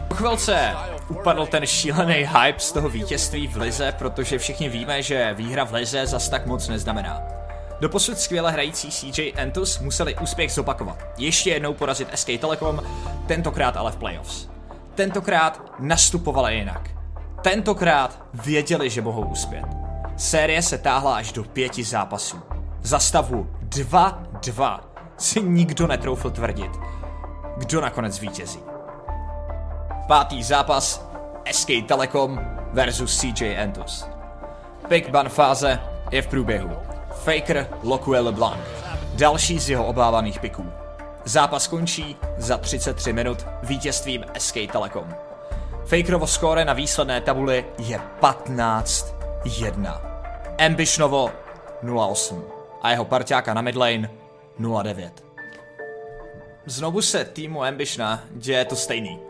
Po 0.08 0.14
chvilce 0.14 0.74
upadl 1.08 1.46
ten 1.46 1.66
šílený 1.66 2.14
hype 2.14 2.60
z 2.60 2.72
toho 2.72 2.88
vítězství 2.88 3.46
v 3.48 3.56
Lize, 3.56 3.92
protože 3.98 4.38
všichni 4.38 4.68
víme, 4.68 5.02
že 5.02 5.34
výhra 5.34 5.64
v 5.64 5.72
Lize 5.74 6.06
zas 6.06 6.28
tak 6.28 6.46
moc 6.46 6.68
neznamená. 6.68 7.22
Doposud 7.80 8.18
skvěle 8.18 8.52
hrající 8.52 8.90
CJ 8.90 9.32
Entus 9.36 9.78
museli 9.78 10.16
úspěch 10.16 10.52
zopakovat. 10.52 10.98
Ještě 11.18 11.50
jednou 11.50 11.74
porazit 11.74 12.08
SK 12.14 12.28
Telecom, 12.40 12.82
tentokrát 13.26 13.76
ale 13.76 13.92
v 13.92 13.96
playoffs. 13.96 14.48
tentokrát 14.94 15.62
nastupovali 15.78 16.54
jinak. 16.54 16.90
Tentokrát 17.42 18.22
věděli, 18.34 18.90
že 18.90 19.02
mohou 19.02 19.24
uspět. 19.24 19.64
Série 20.16 20.62
se 20.62 20.78
táhla 20.78 21.16
až 21.16 21.32
do 21.32 21.44
pěti 21.44 21.84
zápasů. 21.84 22.42
Za 22.82 22.98
stavu 22.98 23.50
2-2 23.68 24.80
si 25.16 25.42
nikdo 25.42 25.86
netroufl 25.86 26.30
tvrdit, 26.30 26.70
kdo 27.56 27.80
nakonec 27.80 28.18
vítězí. 28.18 28.60
Pátý 30.08 30.42
zápas 30.42 31.08
SK 31.52 31.68
Telecom 31.88 32.40
versus 32.72 33.20
CJ 33.20 33.54
Entus. 33.56 34.06
Pick 34.88 35.10
ban 35.10 35.28
fáze 35.28 35.80
je 36.10 36.22
v 36.22 36.26
průběhu. 36.26 36.95
Faker 37.24 37.68
lokuje 37.82 38.20
LeBlanc. 38.20 38.60
Další 39.14 39.58
z 39.58 39.70
jeho 39.70 39.86
obávaných 39.86 40.40
piků. 40.40 40.72
Zápas 41.24 41.66
končí 41.66 42.16
za 42.36 42.58
33 42.58 43.12
minut 43.12 43.46
vítězstvím 43.62 44.24
SK 44.38 44.54
Telecom. 44.72 45.14
Fakerovo 45.86 46.26
skóre 46.26 46.64
na 46.64 46.72
výsledné 46.72 47.20
tabuli 47.20 47.64
je 47.78 48.00
15-1. 48.20 50.00
Ambitionovo 50.66 51.30
0-8 51.82 52.42
a 52.82 52.90
jeho 52.90 53.04
parťáka 53.04 53.54
na 53.54 53.62
midlane 53.62 54.10
0-9. 54.60 55.10
Znovu 56.66 57.02
se 57.02 57.24
týmu 57.24 57.62
Ambitiona 57.62 58.24
děje 58.30 58.64
to 58.64 58.76
stejný. 58.76 59.20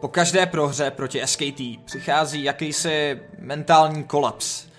Po 0.00 0.08
každé 0.08 0.46
prohře 0.46 0.90
proti 0.90 1.22
SKT 1.24 1.60
přichází 1.84 2.44
jakýsi 2.44 3.20
mentální 3.38 4.04
kolaps. 4.04 4.71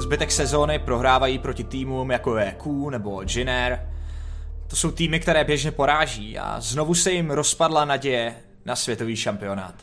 Zbytek 0.00 0.32
sezóny 0.32 0.78
prohrávají 0.78 1.38
proti 1.38 1.64
týmům 1.64 2.10
jako 2.10 2.36
je 2.36 2.56
Q 2.58 2.90
nebo 2.90 3.22
Jiner. 3.26 3.88
To 4.66 4.76
jsou 4.76 4.90
týmy, 4.90 5.20
které 5.20 5.44
běžně 5.44 5.70
poráží 5.70 6.38
a 6.38 6.60
znovu 6.60 6.94
se 6.94 7.12
jim 7.12 7.30
rozpadla 7.30 7.84
naděje 7.84 8.34
na 8.64 8.76
světový 8.76 9.16
šampionát. 9.16 9.74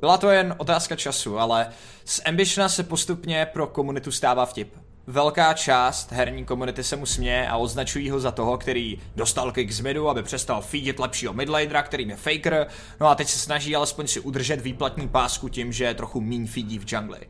Byla 0.00 0.18
to 0.18 0.30
jen 0.30 0.54
otázka 0.58 0.96
času, 0.96 1.38
ale 1.38 1.68
z 2.04 2.20
Ambitiona 2.24 2.68
se 2.68 2.82
postupně 2.82 3.46
pro 3.52 3.66
komunitu 3.66 4.12
stává 4.12 4.46
vtip. 4.46 4.74
Velká 5.06 5.54
část 5.54 6.12
herní 6.12 6.44
komunity 6.44 6.84
se 6.84 6.96
mu 6.96 7.06
směje 7.06 7.48
a 7.48 7.56
označují 7.56 8.10
ho 8.10 8.20
za 8.20 8.30
toho, 8.30 8.58
který 8.58 8.98
dostal 9.16 9.52
kick 9.52 9.70
z 9.72 9.80
midu, 9.80 10.08
aby 10.08 10.22
přestal 10.22 10.62
feedit 10.62 10.98
lepšího 10.98 11.32
midladera, 11.32 11.82
kterým 11.82 12.10
je 12.10 12.16
Faker, 12.16 12.66
no 13.00 13.06
a 13.06 13.14
teď 13.14 13.28
se 13.28 13.38
snaží 13.38 13.76
alespoň 13.76 14.06
si 14.06 14.20
udržet 14.20 14.60
výplatní 14.60 15.08
pásku 15.08 15.48
tím, 15.48 15.72
že 15.72 15.94
trochu 15.94 16.20
míň 16.20 16.46
feedí 16.46 16.78
v 16.78 16.92
jungli. 16.92 17.20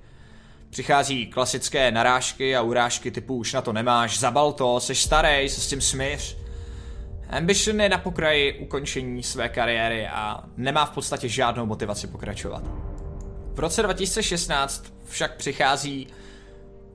Přichází 0.77 1.27
klasické 1.27 1.91
narážky 1.91 2.57
a 2.57 2.63
urážky 2.63 3.11
typu 3.11 3.35
už 3.35 3.53
na 3.53 3.63
to 3.63 3.73
nemáš, 3.73 4.19
zabal 4.19 4.53
to, 4.53 4.81
jsi 4.81 4.95
starý, 4.95 5.49
se 5.49 5.61
s 5.61 5.67
tím 5.67 5.81
smíř. 5.81 6.37
Ambition 7.31 7.81
je 7.81 7.89
na 7.89 7.99
pokraji 7.99 8.59
ukončení 8.59 9.23
své 9.23 9.49
kariéry 9.49 10.07
a 10.07 10.45
nemá 10.57 10.87
v 10.87 10.91
podstatě 10.91 11.29
žádnou 11.29 11.67
motivaci 11.67 12.07
pokračovat. 12.07 12.63
V 13.55 13.59
roce 13.59 13.83
2016 13.83 14.93
však 15.05 15.37
přichází 15.37 16.07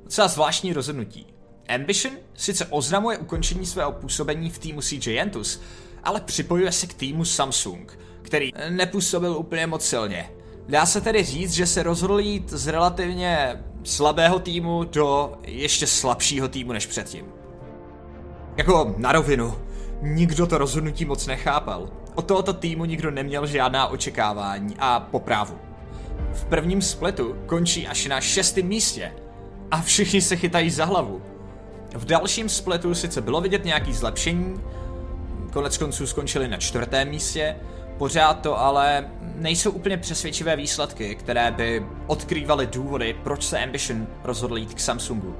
docela 0.04 0.28
zvláštní 0.28 0.74
rozhodnutí. 0.74 1.28
Ambition 1.70 2.14
sice 2.34 2.66
oznamuje 2.66 3.18
ukončení 3.18 3.66
svého 3.66 3.92
působení 3.92 4.50
v 4.50 4.60
týmu 4.60 4.82
CJ 4.82 5.20
Entus, 5.20 5.62
ale 6.04 6.22
připojuje 6.22 6.72
se 6.72 6.88
k 6.88 6.94
týmu 6.94 7.26
Samsung, 7.26 8.00
který 8.22 8.52
nepůsobil 8.70 9.38
úplně 9.38 9.68
moc 9.68 9.86
silně. 9.86 10.30
Dá 10.68 10.86
se 10.86 11.02
tedy 11.02 11.24
říct, 11.24 11.52
že 11.52 11.68
se 11.68 11.84
rozhodl 11.84 12.20
jít 12.20 12.50
z 12.50 12.68
relativně 12.68 13.64
slabého 13.84 14.40
týmu 14.40 14.84
do 14.84 15.38
ještě 15.44 15.88
slabšího 15.88 16.48
týmu 16.48 16.72
než 16.72 16.86
předtím. 16.86 17.26
Jako 18.58 18.96
na 18.98 19.12
rovinu, 19.12 19.56
nikdo 20.02 20.48
to 20.48 20.58
rozhodnutí 20.58 21.06
moc 21.06 21.28
nechápal. 21.28 21.90
Od 22.16 22.26
tohoto 22.26 22.54
týmu 22.54 22.86
nikdo 22.86 23.12
neměl 23.12 23.48
žádná 23.48 23.88
očekávání 23.88 24.76
a 24.80 25.00
poprávu. 25.00 25.60
V 26.34 26.46
prvním 26.46 26.82
splitu 26.82 27.36
končí 27.46 27.88
až 27.88 28.06
na 28.06 28.22
šestém 28.22 28.66
místě 28.66 29.14
a 29.72 29.82
všichni 29.82 30.22
se 30.22 30.36
chytají 30.36 30.70
za 30.70 30.86
hlavu. 30.86 31.22
V 31.94 32.06
dalším 32.06 32.50
splitu 32.50 32.96
sice 32.96 33.22
bylo 33.22 33.42
vidět 33.42 33.66
nějaký 33.66 33.94
zlepšení, 33.94 34.62
konec 35.54 35.78
konců 35.78 36.08
skončili 36.08 36.48
na 36.48 36.58
čtvrtém 36.58 37.10
místě, 37.10 37.56
pořád 37.98 38.34
to 38.34 38.60
ale 38.60 39.10
nejsou 39.42 39.72
úplně 39.72 39.98
přesvědčivé 39.98 40.56
výsledky, 40.56 41.16
které 41.16 41.52
by 41.52 41.86
odkrývaly 42.08 42.68
důvody, 42.68 43.16
proč 43.24 43.44
se 43.44 43.60
Ambition 43.60 44.08
rozhodl 44.24 44.58
jít 44.58 44.74
k 44.74 44.80
Samsungu. 44.80 45.36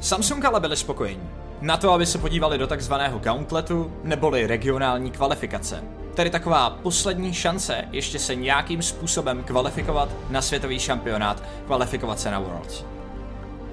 Samsung 0.00 0.44
ale 0.44 0.60
byli 0.60 0.76
spokojení. 0.76 1.28
Na 1.60 1.76
to, 1.76 1.92
aby 1.92 2.06
se 2.06 2.18
podívali 2.18 2.58
do 2.58 2.66
takzvaného 2.66 3.18
gauntletu, 3.18 3.92
neboli 4.04 4.46
regionální 4.46 5.10
kvalifikace. 5.10 5.84
Tedy 6.14 6.30
taková 6.30 6.70
poslední 6.70 7.34
šance 7.34 7.84
ještě 7.92 8.18
se 8.18 8.34
nějakým 8.34 8.82
způsobem 8.82 9.42
kvalifikovat 9.42 10.08
na 10.30 10.42
světový 10.42 10.78
šampionát, 10.78 11.42
kvalifikovat 11.66 12.20
se 12.20 12.30
na 12.30 12.38
Worlds. 12.38 12.84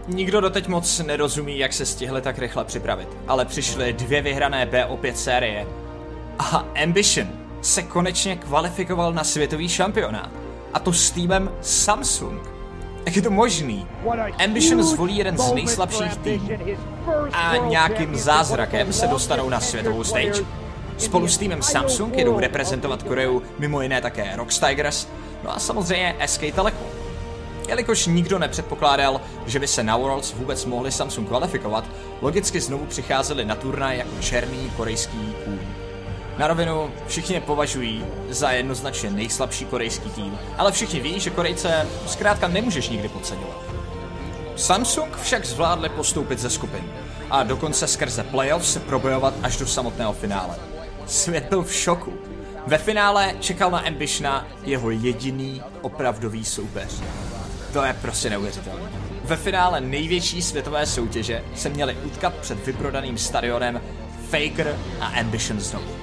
Nikdo 0.08 0.42
doteď 0.42 0.68
moc 0.68 1.00
nerozumí, 1.00 1.58
jak 1.58 1.74
se 1.74 1.86
stihli 1.86 2.22
tak 2.22 2.40
rychle 2.40 2.66
připravit, 2.66 3.08
ale 3.28 3.46
přišly 3.46 3.94
dvě 3.94 4.22
vyhrané 4.22 4.66
BO5 4.66 5.14
série 5.14 5.68
a 6.40 6.66
Ambition 6.84 7.41
se 7.62 7.84
konečně 7.84 8.36
kvalifikoval 8.36 9.14
na 9.14 9.24
světový 9.24 9.70
šampionát. 9.70 10.30
A 10.74 10.80
to 10.80 10.94
s 10.94 11.12
týmem 11.12 11.52
Samsung. 11.62 12.42
Jak 13.06 13.16
je 13.16 13.22
to 13.22 13.32
možný? 13.32 13.88
Ambition 14.44 14.84
zvolí 14.84 15.18
jeden 15.18 15.38
z 15.38 15.52
nejslabších 15.54 16.18
týmů 16.18 16.50
a 17.34 17.58
nějakým 17.58 18.16
zázrakem 18.16 18.94
se 18.94 19.08
dostanou 19.08 19.50
na 19.50 19.60
světovou 19.60 20.04
stage. 20.04 20.46
Spolu 20.98 21.28
s 21.28 21.38
týmem 21.38 21.62
Samsung 21.62 22.18
jedou 22.18 22.40
reprezentovat 22.40 23.04
Koreu 23.04 23.42
mimo 23.60 23.82
jiné 23.82 24.02
také 24.02 24.36
Rox 24.36 24.60
Tigers, 24.60 25.08
no 25.44 25.56
a 25.56 25.60
samozřejmě 25.60 26.16
SK 26.26 26.42
Telecom. 26.56 26.88
Jelikož 27.68 28.08
nikdo 28.08 28.40
nepředpokládal, 28.40 29.22
že 29.46 29.60
by 29.60 29.68
se 29.68 29.84
na 29.84 29.98
Worlds 29.98 30.34
vůbec 30.34 30.66
mohli 30.66 30.92
Samsung 30.92 31.28
kvalifikovat, 31.28 31.86
logicky 32.22 32.62
znovu 32.62 32.86
přicházeli 32.86 33.46
na 33.46 33.56
turnaj 33.56 33.98
jako 33.98 34.12
černý 34.20 34.72
korejský. 34.78 35.34
Na 36.38 36.48
rovinu 36.48 36.92
všichni 37.08 37.36
je 37.36 37.42
považují 37.42 38.06
za 38.30 38.52
jednoznačně 38.52 39.10
nejslabší 39.10 39.66
korejský 39.66 40.10
tým, 40.10 40.40
ale 40.58 40.72
všichni 40.72 41.00
ví, 41.00 41.20
že 41.20 41.30
Korejce 41.30 41.88
zkrátka 42.08 42.48
nemůžeš 42.48 42.90
nikdy 42.90 43.10
podceňovat. 43.10 43.58
Samsung 44.56 45.18
však 45.18 45.46
zvládli 45.46 45.90
postoupit 45.90 46.40
ze 46.40 46.50
skupin 46.50 46.84
a 47.30 47.44
dokonce 47.44 47.88
skrze 47.88 48.24
playoff 48.24 48.68
se 48.68 48.80
probojovat 48.80 49.34
až 49.44 49.58
do 49.58 49.68
samotného 49.68 50.14
finále. 50.14 50.56
Svět 51.08 51.44
byl 51.50 51.64
v 51.64 51.74
šoku. 51.74 52.14
Ve 52.68 52.78
finále 52.78 53.36
čekal 53.40 53.72
na 53.72 53.80
Ambitiona 53.80 54.48
jeho 54.64 54.90
jediný 54.90 55.62
opravdový 55.82 56.46
soupeř. 56.46 57.02
To 57.74 57.84
je 57.84 57.94
prostě 58.02 58.30
neuvěřitelné. 58.30 58.90
Ve 59.24 59.36
finále 59.36 59.82
největší 59.82 60.42
světové 60.42 60.86
soutěže 60.86 61.44
se 61.56 61.70
měli 61.70 61.98
utkat 62.06 62.34
před 62.34 62.66
vyprodaným 62.66 63.18
stadionem 63.18 63.82
Faker 64.30 64.80
a 65.00 65.06
Ambition 65.06 65.60
znovu. 65.60 66.01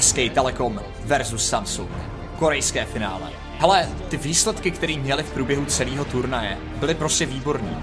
SK 0.00 0.16
Telecom 0.34 0.80
versus 1.04 1.48
Samsung. 1.48 1.90
Korejské 2.38 2.84
finále. 2.84 3.30
Hele, 3.58 3.88
ty 4.08 4.16
výsledky, 4.16 4.70
které 4.70 4.96
měli 4.96 5.22
v 5.22 5.30
průběhu 5.30 5.64
celého 5.64 6.04
turnaje, 6.04 6.58
byly 6.80 6.94
prostě 6.94 7.26
výborný. 7.26 7.76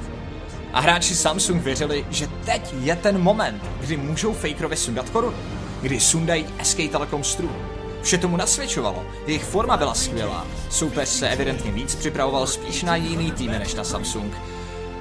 A 0.74 0.80
hráči 0.80 1.16
Samsung 1.16 1.64
věřili, 1.64 2.06
že 2.10 2.28
teď 2.46 2.74
je 2.80 2.96
ten 2.96 3.22
moment, 3.22 3.64
kdy 3.80 3.98
můžou 3.98 4.34
Fakerovi 4.34 4.76
sundat 4.76 5.10
korunu, 5.10 5.38
kdy 5.82 6.00
sundají 6.00 6.46
SK 6.64 6.78
Telecom 6.92 7.24
strům. 7.24 7.56
Vše 8.02 8.18
tomu 8.18 8.38
nasvědčovalo, 8.38 9.06
jejich 9.28 9.44
forma 9.44 9.78
byla 9.78 9.94
skvělá, 9.94 10.46
soupeř 10.70 11.10
se 11.10 11.30
evidentně 11.30 11.72
víc 11.72 11.96
připravoval 11.96 12.48
spíš 12.48 12.84
na 12.84 12.96
jiný 12.96 13.32
tým 13.32 13.52
než 13.52 13.74
na 13.74 13.84
Samsung. 13.84 14.34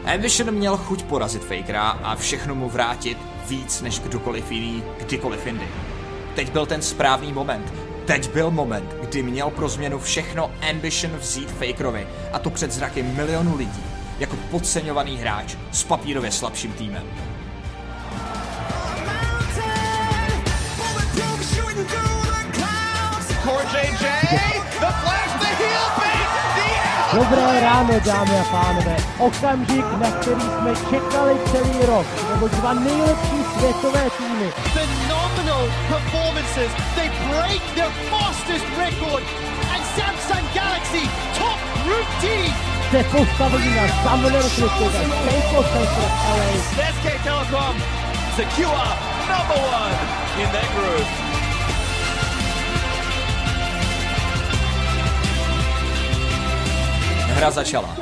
Ambition 0.04 0.50
měl 0.50 0.76
chuť 0.76 1.02
porazit 1.02 1.44
Fakera 1.44 1.88
a 1.88 2.16
všechno 2.16 2.54
mu 2.54 2.68
vrátit 2.68 3.18
víc 3.48 3.82
než 3.82 3.98
kdokoliv 3.98 4.50
jiný, 4.50 4.82
kdykoliv 4.98 5.46
jindy. 5.46 5.68
Teď 6.34 6.52
byl 6.52 6.66
ten 6.66 6.82
správný 6.82 7.32
moment. 7.32 7.72
Teď 8.06 8.30
byl 8.32 8.50
moment, 8.50 8.96
kdy 9.00 9.22
měl 9.22 9.50
pro 9.50 9.68
změnu 9.68 9.98
všechno 9.98 10.50
Ambition 10.70 11.16
vzít 11.16 11.50
Fakerovi 11.50 12.06
a 12.32 12.38
to 12.38 12.50
před 12.50 12.72
zraky 12.72 13.02
milionu 13.02 13.56
lidí, 13.56 13.84
jako 14.18 14.36
podceňovaný 14.50 15.16
hráč 15.16 15.56
s 15.72 15.84
papírově 15.84 16.30
slabším 16.30 16.72
týmem. 16.72 17.04
Dobré 27.14 27.60
ráno, 27.60 28.00
dámy 28.00 28.38
a 28.40 28.44
pánové. 28.44 28.96
Okamžik, 29.18 29.84
na 30.00 30.10
který 30.10 30.40
jsme 30.40 30.74
čekali 30.90 31.34
celý 31.52 31.86
rok. 31.86 32.06
Nebo 32.34 32.48
dva 32.48 32.72
nejlepší 32.74 33.44
světové 33.58 34.10
týmy. 34.18 34.52
Phenomenal 35.64 35.88
performances. 35.88 36.70
They 36.96 37.08
break 37.30 37.62
their 37.74 37.90
fastest 38.10 38.64
record. 38.76 39.22
And 39.72 39.82
Samsung 39.96 40.44
Galaxy, 40.54 41.04
top 41.34 41.58
group 41.84 42.08
team. 42.20 42.52
Se 42.90 43.04
postavili 43.04 43.70
na 43.74 43.88
Summoner 44.02 44.42
Cricket 44.42 44.94
a 44.94 45.04
Staples 45.22 45.66
Center 45.72 46.08
LA. 46.38 46.50
SK 46.92 47.24
Telecom 47.24 47.74
secure 48.36 48.84
number 49.28 49.58
one 49.58 49.94
in 50.42 50.48
their 50.52 50.68
group. 50.76 51.06
Hra 57.34 57.50
začala. 57.50 57.96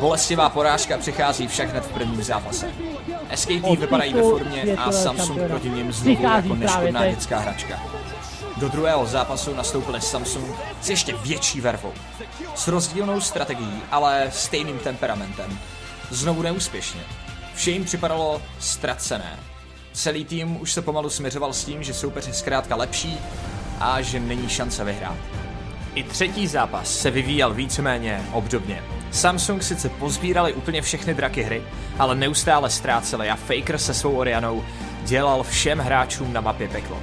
Bolestivá 0.00 0.48
porážka 0.48 0.98
přichází 0.98 1.48
však 1.48 1.70
hned 1.70 1.84
v 1.84 1.92
prvním 1.92 2.22
zápase. 2.22 2.89
SKT 3.34 3.78
vypadají 3.80 4.14
ve 4.14 4.22
formě 4.22 4.62
a 4.76 4.92
Samsung 4.92 5.40
proti 5.48 5.70
nim 5.70 5.92
znovu 5.92 6.22
jako 6.22 6.54
neškodná 6.54 7.06
dětská 7.06 7.38
hračka. 7.38 7.82
Do 8.56 8.68
druhého 8.68 9.06
zápasu 9.06 9.54
nastoupili 9.54 10.00
Samsung 10.00 10.54
s 10.80 10.90
ještě 10.90 11.14
větší 11.14 11.60
vervou. 11.60 11.92
S 12.54 12.68
rozdílnou 12.68 13.20
strategií, 13.20 13.82
ale 13.90 14.28
stejným 14.32 14.78
temperamentem. 14.78 15.58
Znovu 16.10 16.42
neúspěšně. 16.42 17.00
Vše 17.54 17.70
jim 17.70 17.84
připadalo 17.84 18.42
ztracené. 18.58 19.38
Celý 19.92 20.24
tým 20.24 20.60
už 20.60 20.72
se 20.72 20.82
pomalu 20.82 21.10
směřoval 21.10 21.52
s 21.52 21.64
tím, 21.64 21.82
že 21.82 21.94
soupeř 21.94 22.26
je 22.26 22.32
zkrátka 22.34 22.76
lepší 22.76 23.18
a 23.80 24.02
že 24.02 24.20
není 24.20 24.48
šance 24.48 24.84
vyhrát. 24.84 25.16
I 25.94 26.02
třetí 26.02 26.46
zápas 26.46 26.98
se 26.98 27.10
vyvíjel 27.10 27.54
víceméně 27.54 28.26
obdobně. 28.32 28.82
Samsung 29.10 29.62
sice 29.62 29.88
pozbírali 29.88 30.52
úplně 30.52 30.82
všechny 30.82 31.14
draky 31.14 31.42
hry, 31.42 31.62
ale 31.98 32.14
neustále 32.14 32.70
ztráceli 32.70 33.30
a 33.30 33.36
Faker 33.36 33.78
se 33.78 33.94
svou 33.94 34.16
Orianou 34.16 34.64
dělal 35.02 35.42
všem 35.42 35.78
hráčům 35.78 36.32
na 36.32 36.40
mapě 36.40 36.68
peklo. 36.68 36.98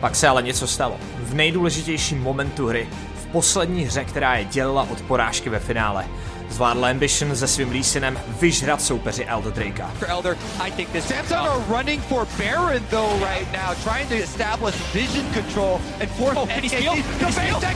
Pak 0.00 0.16
se 0.16 0.28
ale 0.28 0.42
něco 0.42 0.66
stalo. 0.66 0.96
V 1.18 1.34
nejdůležitějším 1.34 2.22
momentu 2.22 2.66
hry, 2.66 2.88
v 3.22 3.26
poslední 3.26 3.84
hře, 3.84 4.04
která 4.04 4.36
je 4.36 4.44
dělila 4.44 4.86
od 4.90 5.00
porážky 5.00 5.50
ve 5.50 5.58
finále, 5.58 6.06
zvládl 6.50 6.84
Ambition 6.84 7.36
se 7.36 7.46
svým 7.46 7.72
Leesinem 7.72 8.20
vyžrat 8.40 8.82
soupeři 8.82 9.24
Elder 9.24 9.52
Drakea. 9.52 9.90
Elder, 10.06 10.36
I 10.66 10.70
think 10.70 10.88
this 10.90 11.04
Samsung 11.04 11.48
are 11.48 11.78
running 11.78 12.02
for 12.02 12.26
Baron 12.38 12.82
though 12.90 13.24
right 13.24 13.52
now, 13.52 13.74
trying 13.84 14.08
to 14.08 14.14
establish 14.14 14.74
vision 14.92 15.26
control 15.34 15.80
and 16.00 16.10
force 16.10 16.36
oh, 16.36 16.46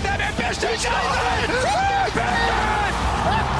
that 0.03 0.21
Ambition 0.21 0.79
Baron! 2.15 2.94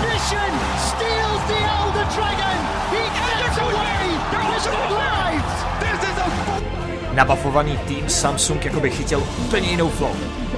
Ambition 0.05 0.53
steals 0.77 1.43
the 1.49 1.61
Elder 1.65 2.05
Dragon! 2.15 2.59
He 2.93 3.05
gets 3.17 3.57
away 3.57 4.05
with 4.53 4.91
lives! 4.93 5.55
This 5.81 6.11
is 6.11 6.19
a 6.19 7.15
Nabafovaný 7.15 7.79
tým 7.79 8.09
Samsung 8.09 8.65
jakoby 8.65 8.91
chytil 8.91 9.23
úplně 9.39 9.71
jinou 9.71 9.89
flow. 9.89 10.17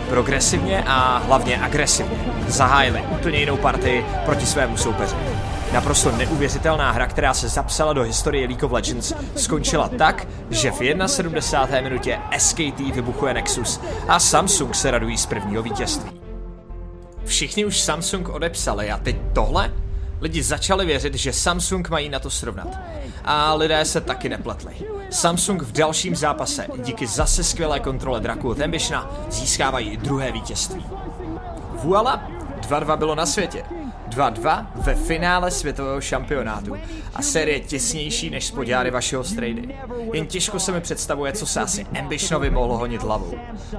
Progresivně 0.08 0.84
a 0.86 1.18
hlavně 1.18 1.60
agresivně. 1.60 2.18
Zahájili 2.48 3.04
úplně 3.12 3.38
jinou 3.38 3.56
partii 3.56 4.06
proti 4.24 4.46
svému 4.46 4.76
soupeři. 4.76 5.16
Naprosto 5.72 6.10
neuvěřitelná 6.10 6.90
hra, 6.90 7.06
která 7.06 7.34
se 7.34 7.48
zapsala 7.48 7.92
do 7.92 8.02
historie 8.02 8.46
League 8.46 8.64
of 8.64 8.72
Legends, 8.72 9.12
skončila 9.36 9.88
tak, 9.88 10.26
že 10.50 10.70
v 10.70 10.78
71. 11.06 11.80
minutě 11.80 12.18
SKT 12.38 12.78
vybuchuje 12.78 13.34
Nexus 13.34 13.80
a 14.08 14.18
Samsung 14.18 14.74
se 14.74 14.90
radují 14.90 15.18
z 15.18 15.26
prvního 15.26 15.62
vítězství. 15.62 16.15
Všichni 17.26 17.64
už 17.64 17.80
Samsung 17.80 18.28
odepsali 18.28 18.90
a 18.90 18.96
teď 18.96 19.16
tohle? 19.32 19.72
Lidi 20.20 20.42
začali 20.42 20.86
věřit, 20.86 21.14
že 21.14 21.32
Samsung 21.32 21.88
mají 21.88 22.08
na 22.08 22.18
to 22.18 22.30
srovnat. 22.30 22.68
A 23.24 23.54
lidé 23.54 23.84
se 23.84 24.00
taky 24.00 24.28
nepletli. 24.28 24.74
Samsung 25.10 25.62
v 25.62 25.72
dalším 25.72 26.16
zápase 26.16 26.66
díky 26.84 27.06
zase 27.06 27.44
skvělé 27.44 27.80
kontrole 27.80 28.20
Draku 28.20 28.48
od 28.48 28.60
Ambitiona 28.60 29.10
získávají 29.30 29.96
druhé 29.96 30.32
vítězství. 30.32 30.86
Voila, 31.82 32.28
2-2 32.60 32.96
bylo 32.96 33.14
na 33.14 33.26
světě. 33.26 33.64
2-2 34.08 34.66
ve 34.74 34.94
finále 34.94 35.50
světového 35.50 36.00
šampionátu 36.00 36.76
a 37.14 37.22
série 37.22 37.60
těsnější 37.60 38.30
než 38.30 38.46
spodňáry 38.46 38.90
vašeho 38.90 39.24
strejdy. 39.24 39.76
Jen 40.12 40.26
těžko 40.26 40.58
se 40.58 40.72
mi 40.72 40.80
představuje, 40.80 41.32
co 41.32 41.46
se 41.46 41.60
asi 41.60 41.86
Ambitionovi 41.98 42.50
mohlo 42.50 42.78
honit 42.78 43.02
hlavou. 43.02 43.34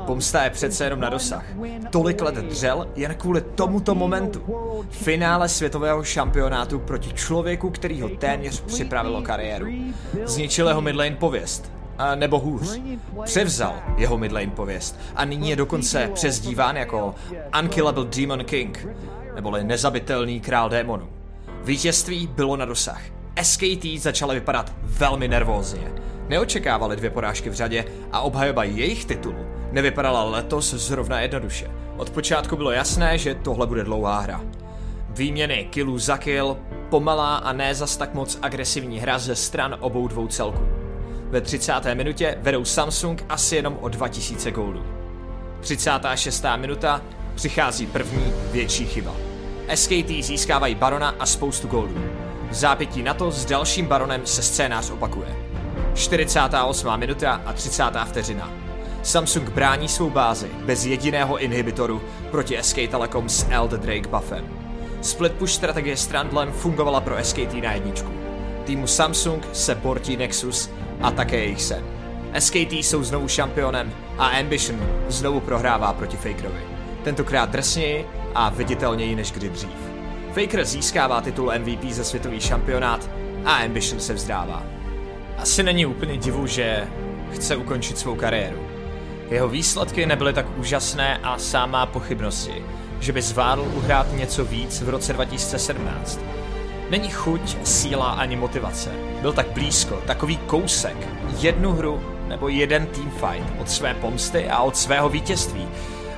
Pomsta 0.06 0.44
je 0.44 0.50
přece 0.50 0.84
jenom 0.84 1.00
na 1.00 1.10
dosah. 1.10 1.46
Tolik 1.90 2.22
let 2.22 2.36
dřel 2.36 2.88
jen 2.96 3.16
kvůli 3.16 3.42
tomuto 3.42 3.96
momentu. 3.96 4.42
Finále 4.90 5.50
světového 5.50 6.04
šampionátu 6.04 6.80
proti 6.80 7.14
člověku, 7.14 7.70
který 7.70 8.02
ho 8.02 8.10
téměř 8.10 8.62
připravilo 8.62 9.22
kariéru. 9.22 9.66
Zničil 10.26 10.68
jeho 10.68 10.82
midlane 10.82 11.16
pověst, 11.16 11.72
a 11.98 12.16
nebo 12.16 12.40
hůř. 12.40 12.82
Převzal 13.24 13.76
jeho 13.98 14.18
midlane 14.18 14.52
pověst 14.52 15.00
a 15.16 15.26
nyní 15.26 15.50
je 15.50 15.56
dokonce 15.56 16.10
přezdíván 16.14 16.78
jako 16.78 17.16
Unkillable 17.62 18.06
Demon 18.06 18.44
King, 18.44 18.88
neboli 19.38 19.64
nezabitelný 19.64 20.40
král 20.42 20.70
démonů. 20.70 21.10
Vítězství 21.64 22.28
bylo 22.28 22.56
na 22.58 22.66
dosah. 22.66 23.02
SKT 23.42 23.86
začaly 23.98 24.36
vypadat 24.36 24.74
velmi 24.84 25.28
nervózně. 25.28 25.92
Neočekávali 26.28 26.96
dvě 26.96 27.10
porážky 27.10 27.50
v 27.50 27.54
řadě 27.54 27.86
a 28.12 28.20
obhajoba 28.20 28.64
jejich 28.64 29.06
titulu 29.06 29.46
nevypadala 29.72 30.24
letos 30.24 30.74
zrovna 30.74 31.20
jednoduše. 31.20 31.72
Od 31.98 32.10
počátku 32.10 32.56
bylo 32.56 32.72
jasné, 32.72 33.18
že 33.18 33.36
tohle 33.36 33.68
bude 33.68 33.84
dlouhá 33.84 34.20
hra. 34.20 34.42
Výměny 35.10 35.68
killů 35.72 36.00
za 36.00 36.18
kill, 36.18 36.58
pomalá 36.90 37.38
a 37.38 37.54
ne 37.54 37.76
zas 37.76 37.98
tak 37.98 38.14
moc 38.14 38.40
agresivní 38.42 39.00
hra 39.00 39.20
ze 39.20 39.36
stran 39.36 39.78
obou 39.80 40.08
dvou 40.08 40.28
celků. 40.28 40.68
Ve 41.30 41.42
30. 41.42 41.74
minutě 41.94 42.38
vedou 42.42 42.66
Samsung 42.66 43.26
asi 43.30 43.56
jenom 43.56 43.78
o 43.82 43.90
2000 43.90 44.52
gólů. 44.52 44.84
36. 45.60 46.46
minuta 46.56 47.02
přichází 47.36 47.88
první 47.88 48.34
větší 48.52 48.86
chyba. 48.86 49.27
SKT 49.76 50.10
získávají 50.22 50.76
Barona 50.76 51.16
a 51.20 51.26
spoustu 51.26 51.68
gólů. 51.68 51.94
V 52.50 52.54
zápětí 52.54 53.04
na 53.04 53.14
to 53.14 53.32
s 53.32 53.46
dalším 53.46 53.86
Baronem 53.86 54.26
se 54.26 54.42
scénář 54.42 54.90
opakuje. 54.90 55.36
48. 55.94 56.98
minuta 57.00 57.42
a 57.46 57.54
30. 57.54 57.84
vteřina. 58.06 58.52
Samsung 59.04 59.50
brání 59.50 59.88
svou 59.88 60.10
bázi 60.10 60.48
bez 60.66 60.86
jediného 60.86 61.38
inhibitoru 61.38 62.02
proti 62.32 62.58
SK 62.62 62.76
Telecom 62.92 63.30
s 63.30 63.46
Elder 63.50 63.80
Drake 63.80 64.10
buffem. 64.10 64.46
Split 65.02 65.34
push 65.34 65.54
strategie 65.54 65.98
Strandlem 65.98 66.52
fungovala 66.52 67.02
pro 67.02 67.24
SKT 67.24 67.54
na 67.64 67.74
jedničku. 67.74 68.12
Týmu 68.66 68.88
Samsung 68.88 69.48
se 69.54 69.76
portí 69.76 70.18
Nexus 70.18 70.70
a 71.02 71.12
také 71.12 71.38
jejich 71.38 71.62
sen. 71.62 71.84
SKT 72.40 72.72
jsou 72.72 73.04
znovu 73.04 73.28
šampionem 73.28 73.94
a 74.18 74.28
Ambition 74.28 74.80
znovu 75.08 75.40
prohrává 75.40 75.94
proti 75.94 76.18
Fakerovi. 76.18 76.62
Tentokrát 77.04 77.50
drsněji 77.50 78.06
a 78.38 78.50
viditelněji 78.50 79.16
než 79.16 79.32
kdy 79.32 79.50
dřív. 79.50 79.92
Faker 80.34 80.66
získává 80.66 81.22
titul 81.22 81.52
MVP 81.60 81.84
za 81.92 82.04
světový 82.04 82.40
šampionát 82.40 83.10
a 83.46 83.56
Ambition 83.56 84.00
se 84.00 84.14
vzdává. 84.14 84.64
Asi 85.38 85.64
není 85.64 85.86
úplně 85.86 86.18
divu, 86.18 86.48
že 86.48 86.88
chce 87.32 87.56
ukončit 87.56 87.98
svou 87.98 88.16
kariéru. 88.16 88.60
Jeho 89.30 89.48
výsledky 89.48 90.06
nebyly 90.06 90.34
tak 90.34 90.58
úžasné 90.58 91.18
a 91.18 91.38
sám 91.38 91.72
má 91.72 91.86
pochybnosti, 91.86 92.64
že 93.00 93.14
by 93.14 93.22
zvládl 93.22 93.72
uhrát 93.76 94.14
něco 94.14 94.46
víc 94.46 94.82
v 94.82 94.90
roce 94.90 95.14
2017. 95.14 96.20
Není 96.90 97.10
chuť, 97.10 97.58
síla 97.64 98.12
ani 98.12 98.36
motivace. 98.36 98.92
Byl 99.22 99.34
tak 99.34 99.48
blízko, 99.48 100.02
takový 100.06 100.38
kousek, 100.38 101.08
jednu 101.40 101.72
hru 101.72 102.02
nebo 102.28 102.48
jeden 102.48 102.86
teamfight 102.86 103.60
od 103.60 103.70
své 103.70 103.94
pomsty 103.94 104.50
a 104.50 104.62
od 104.62 104.78
svého 104.78 105.10
vítězství. 105.10 105.68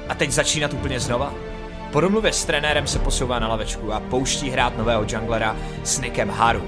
A 0.10 0.15
teď 0.15 0.32
začínat 0.32 0.73
úplně 0.73 0.99
znova? 0.99 1.48
Po 1.91 2.02
domluvě 2.02 2.34
s 2.34 2.45
trenérem 2.45 2.88
se 2.88 2.99
posouvá 2.99 3.39
na 3.39 3.47
lavečku 3.47 3.93
a 3.93 3.99
pouští 3.99 4.49
hrát 4.49 4.78
nového 4.78 5.06
junglera 5.08 5.56
s 5.84 5.99
Nickem 5.99 6.30
Haru. 6.30 6.63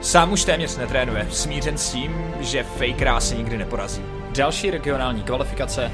Sám 0.00 0.32
už 0.32 0.44
téměř 0.44 0.76
netrénuje, 0.76 1.26
smířen 1.30 1.78
s 1.78 1.92
tím, 1.92 2.34
že 2.40 2.64
Fakera 2.64 3.16
asi 3.16 3.36
nikdy 3.36 3.58
neporazí. 3.58 4.02
Další 4.36 4.70
regionální 4.70 5.22
kvalifikace, 5.22 5.92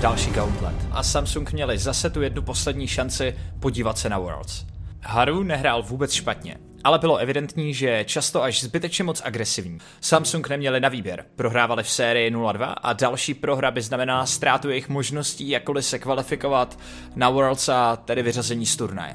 další 0.00 0.30
gauntlet. 0.30 0.74
A 0.90 1.02
Samsung 1.02 1.52
měli 1.52 1.78
zase 1.78 2.10
tu 2.10 2.22
jednu 2.22 2.42
poslední 2.42 2.86
šanci 2.86 3.36
podívat 3.60 3.98
se 3.98 4.08
na 4.08 4.18
Worlds. 4.18 4.64
Haru 5.02 5.42
nehrál 5.42 5.82
vůbec 5.82 6.12
špatně, 6.12 6.56
ale 6.84 6.98
bylo 6.98 7.16
evidentní, 7.16 7.74
že 7.74 8.04
často 8.04 8.42
až 8.42 8.62
zbytečně 8.62 9.04
moc 9.04 9.22
agresivní. 9.24 9.78
Samsung 10.00 10.48
neměli 10.48 10.80
na 10.80 10.88
výběr, 10.88 11.24
prohrávali 11.36 11.82
v 11.82 11.90
sérii 11.90 12.30
0-2 12.30 12.74
a 12.82 12.92
další 12.92 13.34
prohra 13.34 13.70
by 13.70 13.82
znamenala 13.82 14.26
ztrátu 14.26 14.68
jejich 14.68 14.88
možností 14.88 15.48
jakkoliv 15.48 15.84
se 15.84 15.98
kvalifikovat 15.98 16.78
na 17.14 17.30
Worlds 17.30 17.68
a 17.68 17.96
tedy 17.96 18.22
vyřazení 18.22 18.66
z 18.66 18.76
turnaje. 18.76 19.14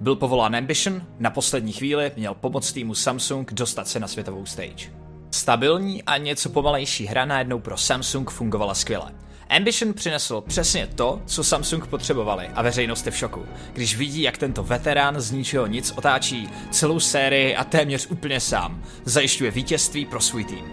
Byl 0.00 0.16
povolán 0.16 0.56
Ambition, 0.56 1.02
na 1.18 1.30
poslední 1.30 1.72
chvíli 1.72 2.12
měl 2.16 2.34
pomoct 2.34 2.72
týmu 2.72 2.94
Samsung 2.94 3.52
dostat 3.52 3.88
se 3.88 4.00
na 4.00 4.08
světovou 4.08 4.46
stage. 4.46 4.90
Stabilní 5.30 6.02
a 6.02 6.16
něco 6.16 6.50
pomalejší 6.50 7.06
hra 7.06 7.24
najednou 7.24 7.58
pro 7.58 7.76
Samsung 7.76 8.30
fungovala 8.30 8.74
skvěle. 8.74 9.23
Ambition 9.48 9.92
přinesl 9.94 10.40
přesně 10.40 10.86
to, 10.86 11.22
co 11.26 11.44
Samsung 11.44 11.86
potřebovali 11.86 12.48
a 12.54 12.62
veřejnost 12.62 13.06
je 13.06 13.12
v 13.12 13.16
šoku, 13.16 13.46
když 13.72 13.96
vidí, 13.96 14.22
jak 14.22 14.38
tento 14.38 14.62
veterán 14.62 15.20
z 15.20 15.30
ničeho 15.30 15.66
nic 15.66 15.92
otáčí 15.96 16.48
celou 16.70 17.00
sérii 17.00 17.56
a 17.56 17.64
téměř 17.64 18.06
úplně 18.10 18.40
sám 18.40 18.82
zajišťuje 19.04 19.50
vítězství 19.50 20.06
pro 20.06 20.20
svůj 20.20 20.44
tým. 20.44 20.64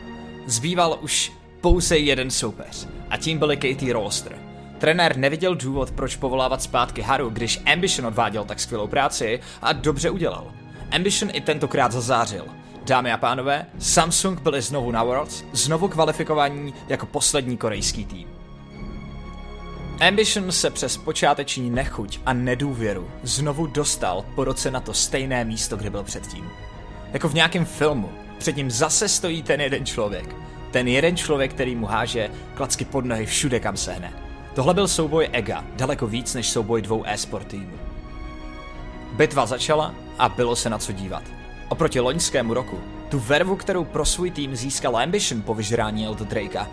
Zbýval 0.45 0.97
už 1.01 1.31
pouze 1.61 1.97
jeden 1.97 2.31
soupeř 2.31 2.87
a 3.09 3.17
tím 3.17 3.37
byli 3.37 3.57
Katie 3.57 3.93
Rolster. 3.93 4.37
Trenér 4.77 5.17
neviděl 5.17 5.55
důvod, 5.55 5.91
proč 5.91 6.15
povolávat 6.15 6.61
zpátky 6.61 7.01
Haru, 7.01 7.29
když 7.29 7.59
Ambition 7.65 8.07
odváděl 8.07 8.45
tak 8.45 8.59
skvělou 8.59 8.87
práci 8.87 9.39
a 9.61 9.73
dobře 9.73 10.09
udělal. 10.09 10.51
Ambition 10.91 11.31
i 11.33 11.41
tentokrát 11.41 11.91
zazářil. 11.91 12.45
Dámy 12.85 13.11
a 13.11 13.17
pánové, 13.17 13.65
Samsung 13.79 14.41
byli 14.41 14.61
znovu 14.61 14.91
na 14.91 15.03
Worlds, 15.03 15.43
znovu 15.51 15.87
kvalifikovaní 15.87 16.73
jako 16.89 17.05
poslední 17.05 17.57
korejský 17.57 18.05
tým. 18.05 18.40
Ambition 20.07 20.51
se 20.51 20.69
přes 20.69 20.97
počáteční 20.97 21.69
nechuť 21.69 22.19
a 22.25 22.33
nedůvěru 22.33 23.11
znovu 23.23 23.67
dostal 23.67 24.25
po 24.35 24.43
roce 24.43 24.71
na 24.71 24.79
to 24.79 24.93
stejné 24.93 25.45
místo, 25.45 25.77
kde 25.77 25.89
byl 25.89 26.03
předtím. 26.03 26.49
Jako 27.13 27.29
v 27.29 27.33
nějakém 27.33 27.65
filmu. 27.65 28.09
Před 28.37 28.55
ním 28.55 28.71
zase 28.71 29.09
stojí 29.09 29.43
ten 29.43 29.61
jeden 29.61 29.85
člověk. 29.85 30.35
Ten 30.71 30.87
jeden 30.87 31.17
člověk, 31.17 31.53
který 31.53 31.75
mu 31.75 31.85
háže 31.85 32.29
klacky 32.53 32.85
pod 32.85 33.05
nohy 33.05 33.25
všude, 33.25 33.59
kam 33.59 33.77
sehne. 33.77 34.13
Tohle 34.55 34.73
byl 34.73 34.87
souboj 34.87 35.29
Ega, 35.31 35.65
daleko 35.75 36.07
víc 36.07 36.33
než 36.33 36.49
souboj 36.49 36.81
dvou 36.81 37.03
e-sport 37.05 37.47
týmů. 37.47 37.77
Bitva 39.13 39.45
začala 39.45 39.95
a 40.17 40.29
bylo 40.29 40.55
se 40.55 40.69
na 40.69 40.77
co 40.77 40.91
dívat. 40.91 41.23
Oproti 41.69 41.99
loňskému 41.99 42.53
roku, 42.53 42.79
tu 43.09 43.19
vervu, 43.19 43.55
kterou 43.55 43.83
pro 43.83 44.05
svůj 44.05 44.31
tým 44.31 44.55
získal 44.55 44.97
Ambition 44.97 45.41
po 45.41 45.53
vyžrání 45.53 46.05
Eldo 46.05 46.25
Drakea, 46.25 46.67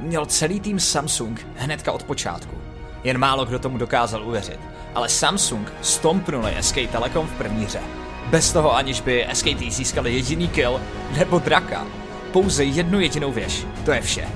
měl 0.00 0.26
celý 0.26 0.60
tým 0.60 0.80
Samsung 0.80 1.46
hnedka 1.56 1.92
od 1.92 2.02
počátku. 2.02 2.56
Jen 3.04 3.18
málo 3.18 3.44
kdo 3.44 3.58
tomu 3.58 3.78
dokázal 3.78 4.28
uvěřit, 4.28 4.60
ale 4.94 5.08
Samsung 5.08 5.72
stompnuli 5.82 6.56
SK 6.60 6.74
Telecom 6.92 7.26
v 7.26 7.32
první 7.32 7.64
hře. 7.64 7.80
Bez 8.26 8.52
toho 8.52 8.76
aniž 8.76 9.00
by 9.00 9.26
SKT 9.32 9.62
získali 9.68 10.14
jediný 10.14 10.48
kill 10.48 10.80
nebo 11.18 11.38
draka. 11.38 11.86
Pouze 12.32 12.64
jednu 12.64 13.00
jedinou 13.00 13.32
věž, 13.32 13.66
to 13.84 13.92
je 13.92 14.00
vše. 14.00 14.28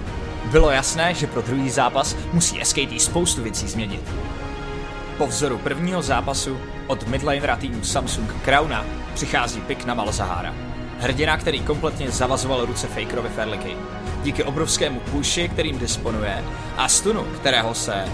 Bylo 0.45 0.71
jasné, 0.71 1.15
že 1.15 1.27
pro 1.27 1.43
druhý 1.43 1.71
zápas 1.71 2.17
musí 2.33 2.61
SKT 2.65 3.01
spoustu 3.01 3.43
věcí 3.43 3.69
změnit. 3.69 4.03
Po 5.19 5.27
vzoru 5.27 5.59
prvního 5.59 6.03
zápasu 6.03 6.59
od 6.87 7.09
midlanera 7.09 7.57
týmu 7.57 7.85
Samsung 7.85 8.35
Crowna 8.45 8.85
přichází 9.15 9.61
pik 9.61 9.85
na 9.85 9.95
Malzahara. 9.95 10.55
Hrdina, 10.99 11.37
který 11.37 11.61
kompletně 11.61 12.11
zavazoval 12.11 12.67
ruce 12.67 12.87
Fakerovi 12.87 13.29
Ferliky. 13.29 13.77
Díky 14.25 14.45
obrovskému 14.45 15.01
pushi, 15.01 15.49
kterým 15.49 15.79
disponuje, 15.79 16.45
a 16.77 16.89
stunu, 16.89 17.25
kterého 17.25 17.75
se 17.75 18.05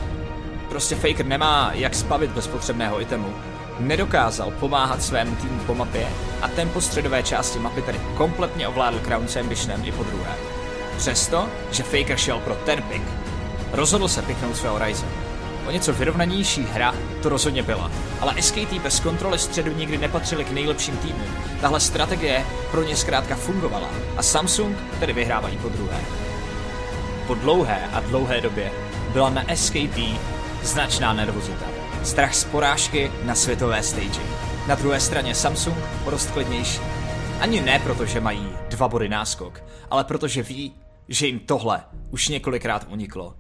prostě 0.69 0.95
Faker 0.95 1.27
nemá 1.27 1.71
jak 1.75 1.95
spavit 1.95 2.31
bez 2.31 2.47
potřebného 2.47 3.01
itemu, 3.01 3.35
nedokázal 3.79 4.51
pomáhat 4.51 5.03
svému 5.03 5.37
týmu 5.37 5.61
po 5.67 5.75
mapě 5.75 6.09
a 6.43 6.49
tempo 6.49 6.81
středové 6.81 7.23
části 7.23 7.59
mapy 7.59 7.83
tedy 7.83 8.01
kompletně 8.17 8.69
ovládl 8.69 8.99
Crown 8.99 9.29
s 9.29 9.37
Ambitionem 9.37 9.85
i 9.85 9.93
po 9.93 10.03
druhé. 10.03 10.37
Přesto, 10.97 11.49
že 11.73 11.83
Faker 11.83 12.17
šel 12.17 12.39
pro 12.41 12.55
ten 12.55 12.83
pick, 12.83 13.05
rozhodl 13.73 14.09
se 14.09 14.23
piknout 14.23 14.57
svého 14.57 14.79
Ryze. 14.79 15.07
O 15.67 15.71
něco 15.71 15.93
vyrovnanější 15.93 16.63
hra 16.63 16.95
to 17.23 17.29
rozhodně 17.29 17.63
byla, 17.63 17.91
ale 18.21 18.43
SKT 18.43 18.73
bez 18.83 19.01
kontroly 19.01 19.39
středu 19.39 19.73
nikdy 19.73 19.99
nepatřili 19.99 20.45
k 20.45 20.51
nejlepším 20.51 20.97
týmům. 20.97 21.37
Tahle 21.61 21.81
strategie 21.81 22.45
pro 22.71 22.83
ně 22.83 22.97
zkrátka 22.97 23.37
fungovala 23.37 23.91
a 24.17 24.23
Samsung 24.23 24.77
tedy 25.01 25.13
vyhrávají 25.13 25.57
po 25.57 25.69
druhé. 25.69 26.01
Po 27.27 27.35
dlouhé 27.35 27.89
a 27.93 28.01
dlouhé 28.01 28.41
době 28.41 28.73
byla 29.13 29.31
na 29.31 29.45
SKT 29.55 29.99
značná 30.63 31.13
nervozita. 31.13 31.67
Strach 32.03 32.35
z 32.35 32.45
porážky 32.45 33.13
na 33.25 33.35
světové 33.35 33.83
stage. 33.83 34.21
Na 34.69 34.75
druhé 34.75 35.01
straně 35.01 35.35
Samsung 35.35 35.77
o 36.05 36.11
dost 36.11 36.31
klidnější. 36.31 36.81
Ani 37.41 37.61
ne 37.61 37.79
proto, 37.79 38.07
že 38.07 38.21
mají 38.21 38.49
dva 38.69 38.89
body 38.89 39.09
náskok, 39.09 39.63
ale 39.91 40.05
protože 40.05 40.43
ví, 40.43 40.75
že 41.09 41.27
jim 41.27 41.39
tohle 41.39 41.81
už 42.11 42.29
několikrát 42.29 42.87
uniklo. 42.91 43.35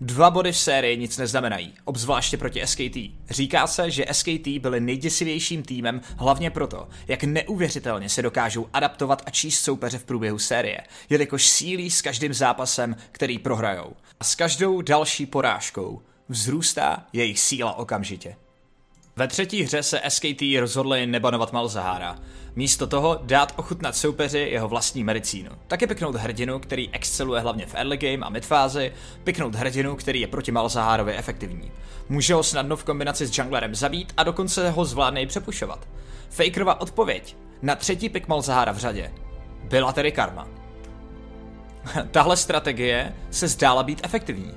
Dva 0.00 0.30
body 0.30 0.52
v 0.52 0.56
sérii 0.56 0.96
nic 0.96 1.18
neznamenají, 1.18 1.74
obzvláště 1.84 2.36
proti 2.36 2.66
SKT. 2.66 2.96
Říká 3.30 3.66
se, 3.66 3.90
že 3.90 4.04
SKT 4.12 4.48
byli 4.60 4.80
nejděsivějším 4.80 5.62
týmem 5.62 6.00
hlavně 6.16 6.50
proto, 6.50 6.88
jak 7.08 7.24
neuvěřitelně 7.24 8.08
se 8.08 8.22
dokážou 8.22 8.68
adaptovat 8.72 9.22
a 9.26 9.30
číst 9.30 9.64
soupeře 9.64 9.98
v 9.98 10.04
průběhu 10.04 10.38
série, 10.38 10.80
jelikož 11.10 11.46
sílí 11.46 11.90
s 11.90 12.02
každým 12.02 12.34
zápasem, 12.34 12.96
který 13.12 13.38
prohrajou. 13.38 13.92
A 14.20 14.24
s 14.24 14.34
každou 14.34 14.82
další 14.82 15.26
porážkou 15.26 16.02
vzrůstá 16.28 17.06
jejich 17.12 17.40
síla 17.40 17.74
okamžitě. 17.74 18.36
Ve 19.16 19.28
třetí 19.28 19.62
hře 19.62 19.82
se 19.82 20.00
SKT 20.08 20.42
rozhodli 20.60 21.06
nebanovat 21.06 21.52
Malzahara. 21.52 22.18
Místo 22.56 22.86
toho 22.86 23.20
dát 23.22 23.52
ochutnat 23.56 23.96
soupeři 23.96 24.38
jeho 24.38 24.68
vlastní 24.68 25.04
medicínu. 25.04 25.50
Taky 25.66 25.86
piknout 25.86 26.14
hrdinu, 26.16 26.58
který 26.58 26.90
exceluje 26.92 27.40
hlavně 27.40 27.66
v 27.66 27.74
early 27.74 27.96
game 27.96 28.26
a 28.26 28.28
midfázi, 28.28 28.92
piknout 29.24 29.54
hrdinu, 29.54 29.96
který 29.96 30.20
je 30.20 30.26
proti 30.26 30.52
Malzaharovi 30.52 31.16
efektivní. 31.16 31.70
Může 32.08 32.34
ho 32.34 32.42
snadno 32.42 32.76
v 32.76 32.84
kombinaci 32.84 33.26
s 33.26 33.38
junglerem 33.38 33.74
zabít 33.74 34.12
a 34.16 34.22
dokonce 34.22 34.70
ho 34.70 34.84
zvládne 34.84 35.22
i 35.22 35.26
přepušovat. 35.26 35.88
Fakerova 36.30 36.80
odpověď 36.80 37.36
na 37.62 37.76
třetí 37.76 38.08
pik 38.08 38.28
Malzahara 38.28 38.72
v 38.72 38.78
řadě 38.78 39.12
byla 39.64 39.92
tedy 39.92 40.12
karma. 40.12 40.48
Tahle 42.10 42.36
strategie 42.36 43.14
se 43.30 43.48
zdála 43.48 43.82
být 43.82 44.00
efektivní. 44.04 44.54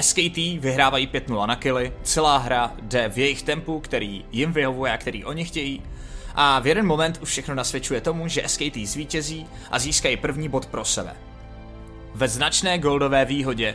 SKT 0.00 0.36
vyhrávají 0.36 1.08
5-0 1.08 1.46
na 1.46 1.56
killy, 1.56 1.92
celá 2.02 2.36
hra 2.38 2.72
jde 2.82 3.08
v 3.08 3.18
jejich 3.18 3.42
tempu, 3.42 3.80
který 3.80 4.24
jim 4.32 4.52
vyhovuje 4.52 4.92
a 4.92 4.98
který 4.98 5.24
oni 5.24 5.44
chtějí. 5.44 5.82
A 6.40 6.58
v 6.58 6.66
jeden 6.66 6.86
moment 6.86 7.18
už 7.22 7.28
všechno 7.28 7.54
nasvědčuje 7.54 8.00
tomu, 8.00 8.28
že 8.28 8.42
SKT 8.46 8.76
zvítězí 8.84 9.46
a 9.70 9.78
získají 9.78 10.16
první 10.16 10.48
bod 10.48 10.66
pro 10.66 10.84
sebe. 10.84 11.16
Ve 12.14 12.28
značné 12.28 12.78
goldové 12.78 13.24
výhodě 13.24 13.74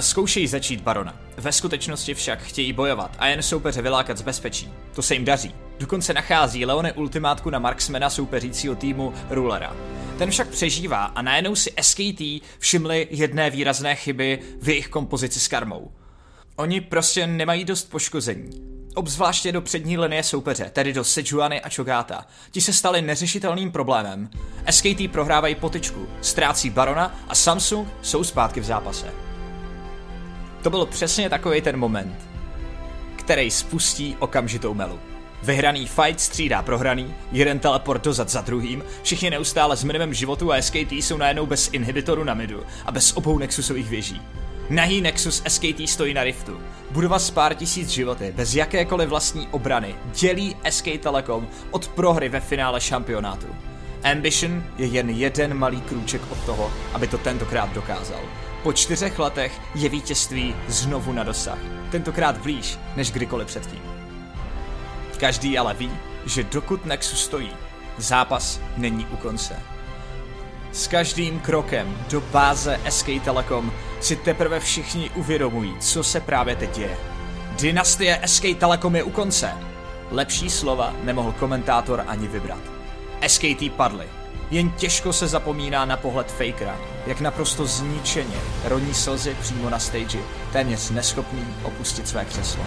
zkoušejí 0.00 0.46
začít 0.46 0.80
barona. 0.80 1.16
Ve 1.36 1.52
skutečnosti 1.52 2.14
však 2.14 2.42
chtějí 2.42 2.72
bojovat 2.72 3.16
a 3.18 3.26
jen 3.26 3.42
soupeře 3.42 3.82
vylákat 3.82 4.18
z 4.18 4.22
bezpečí. 4.22 4.72
To 4.94 5.02
se 5.02 5.14
jim 5.14 5.24
daří. 5.24 5.54
Dokonce 5.78 6.14
nachází 6.14 6.66
Leone 6.66 6.92
ultimátku 6.92 7.50
na 7.50 7.58
marksmana 7.58 8.10
soupeřícího 8.10 8.74
týmu 8.74 9.14
Rulera. 9.30 9.76
Ten 10.18 10.30
však 10.30 10.48
přežívá 10.48 11.04
a 11.04 11.22
najednou 11.22 11.54
si 11.54 11.72
SKT 11.80 12.22
všimli 12.58 13.08
jedné 13.10 13.50
výrazné 13.50 13.94
chyby 13.96 14.38
v 14.60 14.68
jejich 14.68 14.88
kompozici 14.88 15.40
s 15.40 15.48
karmou. 15.48 15.92
Oni 16.56 16.80
prostě 16.80 17.26
nemají 17.26 17.64
dost 17.64 17.90
poškození. 17.90 18.73
Obzvláště 18.94 19.52
do 19.52 19.60
přední 19.60 19.98
linie 19.98 20.22
soupeře, 20.22 20.70
tedy 20.72 20.92
do 20.92 21.04
Sejuany 21.04 21.60
a 21.60 21.68
Chogata. 21.68 22.26
Ti 22.50 22.60
se 22.60 22.72
stali 22.72 23.02
neřešitelným 23.02 23.72
problémem. 23.72 24.30
SKT 24.70 25.10
prohrávají 25.12 25.54
potičku, 25.54 26.08
ztrácí 26.20 26.70
Barona 26.70 27.18
a 27.28 27.34
Samsung 27.34 27.88
jsou 28.02 28.24
zpátky 28.24 28.60
v 28.60 28.64
zápase. 28.64 29.12
To 30.62 30.70
byl 30.70 30.86
přesně 30.86 31.30
takový 31.30 31.60
ten 31.60 31.76
moment, 31.76 32.16
který 33.16 33.50
spustí 33.50 34.16
okamžitou 34.18 34.74
melu. 34.74 35.00
Vyhraný 35.42 35.86
fight 35.86 36.20
střídá 36.20 36.62
prohraný, 36.62 37.14
jeden 37.32 37.58
teleport 37.58 38.04
dozad 38.04 38.28
za 38.28 38.40
druhým, 38.40 38.84
všichni 39.02 39.30
neustále 39.30 39.76
s 39.76 39.84
minimem 39.84 40.14
životu 40.14 40.52
a 40.52 40.62
SKT 40.62 40.92
jsou 40.92 41.16
najednou 41.16 41.46
bez 41.46 41.70
inhibitoru 41.72 42.24
na 42.24 42.34
midu 42.34 42.62
a 42.86 42.92
bez 42.92 43.12
obou 43.12 43.38
Nexusových 43.38 43.88
věží. 43.88 44.22
Nahý 44.70 45.00
Nexus 45.00 45.42
SKT 45.48 45.88
stojí 45.88 46.14
na 46.14 46.24
riftu. 46.24 46.60
Budova 46.90 47.18
s 47.18 47.30
pár 47.30 47.54
tisíc 47.54 47.88
životy, 47.88 48.32
bez 48.36 48.54
jakékoliv 48.54 49.08
vlastní 49.08 49.48
obrany, 49.48 49.94
dělí 50.20 50.56
SK 50.70 50.84
Telecom 51.00 51.48
od 51.70 51.88
prohry 51.88 52.28
ve 52.28 52.40
finále 52.40 52.80
šampionátu. 52.80 53.46
Ambition 54.02 54.64
je 54.78 54.86
jen 54.86 55.10
jeden 55.10 55.54
malý 55.54 55.80
krůček 55.80 56.22
od 56.30 56.38
toho, 56.44 56.72
aby 56.92 57.06
to 57.06 57.18
tentokrát 57.18 57.72
dokázal. 57.72 58.20
Po 58.62 58.72
čtyřech 58.72 59.18
letech 59.18 59.60
je 59.74 59.88
vítězství 59.88 60.54
znovu 60.68 61.12
na 61.12 61.22
dosah. 61.22 61.58
Tentokrát 61.90 62.38
blíž 62.38 62.78
než 62.96 63.10
kdykoliv 63.10 63.46
předtím. 63.46 63.82
Každý 65.20 65.58
ale 65.58 65.74
ví, 65.74 65.90
že 66.26 66.42
dokud 66.42 66.86
Nexus 66.86 67.24
stojí, 67.24 67.50
zápas 67.98 68.60
není 68.76 69.06
u 69.06 69.16
konce. 69.16 69.73
S 70.74 70.86
každým 70.86 71.40
krokem 71.40 72.04
do 72.10 72.20
báze 72.20 72.80
SK 72.88 73.06
Telecom 73.24 73.72
si 74.00 74.16
teprve 74.16 74.60
všichni 74.60 75.10
uvědomují, 75.10 75.76
co 75.80 76.02
se 76.02 76.20
právě 76.20 76.56
teď 76.56 76.76
děje. 76.76 76.96
Dynastie 77.60 78.20
SK 78.26 78.42
Telecom 78.58 78.96
je 78.96 79.02
u 79.02 79.10
konce. 79.10 79.52
Lepší 80.10 80.50
slova 80.50 80.94
nemohl 81.02 81.32
komentátor 81.32 82.04
ani 82.06 82.28
vybrat. 82.28 82.58
SKT 83.26 83.70
padly. 83.76 84.06
Jen 84.50 84.70
těžko 84.70 85.12
se 85.12 85.28
zapomíná 85.28 85.84
na 85.84 85.96
pohled 85.96 86.32
Fakera, 86.32 86.76
jak 87.06 87.20
naprosto 87.20 87.66
zničeně 87.66 88.36
roní 88.64 88.94
slzy 88.94 89.36
přímo 89.40 89.70
na 89.70 89.78
stage, 89.78 90.18
téměř 90.52 90.90
neschopný 90.90 91.46
opustit 91.62 92.08
své 92.08 92.24
křeslo. 92.24 92.64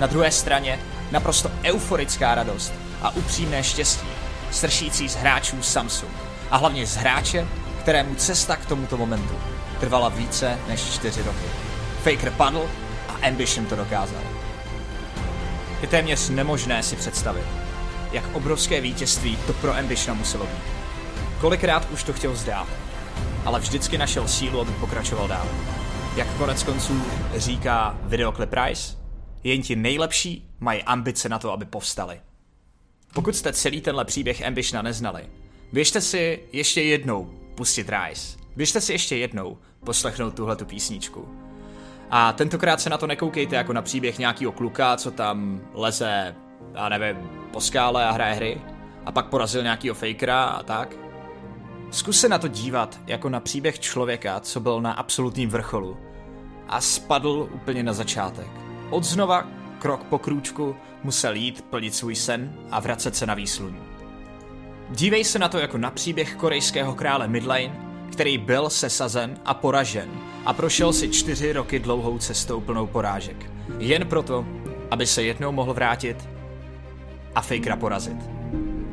Na 0.00 0.06
druhé 0.06 0.30
straně 0.30 0.80
naprosto 1.10 1.50
euforická 1.64 2.34
radost 2.34 2.72
a 3.02 3.10
upřímné 3.10 3.62
štěstí, 3.62 4.08
sršící 4.50 5.08
z 5.08 5.16
hráčů 5.16 5.62
Samsung 5.62 6.25
a 6.50 6.56
hlavně 6.56 6.86
z 6.86 6.96
hráče, 6.96 7.48
kterému 7.80 8.14
cesta 8.14 8.56
k 8.56 8.66
tomuto 8.66 8.96
momentu 8.96 9.34
trvala 9.80 10.08
více 10.08 10.58
než 10.68 10.80
čtyři 10.80 11.22
roky. 11.22 11.46
Faker 12.02 12.30
padl 12.30 12.70
a 13.08 13.26
Ambition 13.26 13.66
to 13.66 13.76
dokázal. 13.76 14.22
Je 15.80 15.88
téměř 15.88 16.28
nemožné 16.28 16.82
si 16.82 16.96
představit, 16.96 17.46
jak 18.12 18.24
obrovské 18.32 18.80
vítězství 18.80 19.38
to 19.46 19.52
pro 19.52 19.76
Ambitiona 19.76 20.18
muselo 20.18 20.44
být. 20.44 20.62
Kolikrát 21.40 21.90
už 21.90 22.02
to 22.02 22.12
chtěl 22.12 22.36
zdát, 22.36 22.68
ale 23.44 23.60
vždycky 23.60 23.98
našel 23.98 24.28
sílu, 24.28 24.60
aby 24.60 24.72
pokračoval 24.72 25.28
dál. 25.28 25.48
Jak 26.16 26.28
konec 26.28 26.62
konců 26.62 27.02
říká 27.36 27.98
videoklip 28.02 28.50
Price, 28.50 28.96
jen 29.44 29.62
ti 29.62 29.76
nejlepší 29.76 30.48
mají 30.60 30.82
ambice 30.82 31.28
na 31.28 31.38
to, 31.38 31.52
aby 31.52 31.64
povstali. 31.64 32.20
Pokud 33.14 33.36
jste 33.36 33.52
celý 33.52 33.80
tenhle 33.80 34.04
příběh 34.04 34.46
Ambitiona 34.46 34.82
neznali, 34.82 35.24
běžte 35.72 36.00
si 36.00 36.40
ještě 36.52 36.82
jednou 36.82 37.30
pustit 37.54 37.88
Rise. 37.88 38.38
Běžte 38.56 38.80
si 38.80 38.92
ještě 38.92 39.16
jednou 39.16 39.58
poslechnout 39.84 40.34
tuhle 40.34 40.56
tu 40.56 40.64
písničku. 40.64 41.28
A 42.10 42.32
tentokrát 42.32 42.80
se 42.80 42.90
na 42.90 42.98
to 42.98 43.06
nekoukejte 43.06 43.56
jako 43.56 43.72
na 43.72 43.82
příběh 43.82 44.18
nějakého 44.18 44.52
kluka, 44.52 44.96
co 44.96 45.10
tam 45.10 45.60
leze, 45.74 46.34
já 46.74 46.88
nevím, 46.88 47.30
po 47.52 47.60
skále 47.60 48.06
a 48.06 48.10
hraje 48.10 48.34
hry 48.34 48.60
a 49.06 49.12
pak 49.12 49.26
porazil 49.26 49.62
nějakýho 49.62 49.94
fakera 49.94 50.44
a 50.44 50.62
tak. 50.62 50.96
Zkus 51.90 52.20
se 52.20 52.28
na 52.28 52.38
to 52.38 52.48
dívat 52.48 53.00
jako 53.06 53.28
na 53.28 53.40
příběh 53.40 53.78
člověka, 53.78 54.40
co 54.40 54.60
byl 54.60 54.80
na 54.80 54.92
absolutním 54.92 55.50
vrcholu 55.50 55.96
a 56.68 56.80
spadl 56.80 57.48
úplně 57.54 57.82
na 57.82 57.92
začátek. 57.92 58.48
Od 58.90 59.04
znova, 59.04 59.48
krok 59.78 60.04
po 60.04 60.18
krůčku, 60.18 60.76
musel 61.02 61.34
jít 61.34 61.62
plnit 61.62 61.94
svůj 61.94 62.16
sen 62.16 62.54
a 62.70 62.80
vracet 62.80 63.16
se 63.16 63.26
na 63.26 63.34
výsluní. 63.34 63.95
Dívej 64.90 65.24
se 65.24 65.38
na 65.38 65.48
to 65.48 65.58
jako 65.58 65.78
na 65.78 65.90
příběh 65.90 66.34
korejského 66.34 66.94
krále 66.94 67.28
Midlane, 67.28 67.74
který 68.12 68.38
byl 68.38 68.70
sesazen 68.70 69.38
a 69.44 69.54
poražen 69.54 70.08
a 70.44 70.52
prošel 70.52 70.92
si 70.92 71.08
čtyři 71.08 71.52
roky 71.52 71.78
dlouhou 71.78 72.18
cestou 72.18 72.60
plnou 72.60 72.86
porážek. 72.86 73.50
Jen 73.78 74.06
proto, 74.06 74.46
aby 74.90 75.06
se 75.06 75.22
jednou 75.22 75.52
mohl 75.52 75.74
vrátit 75.74 76.28
a 77.34 77.40
Fakera 77.40 77.76
porazit. 77.76 78.16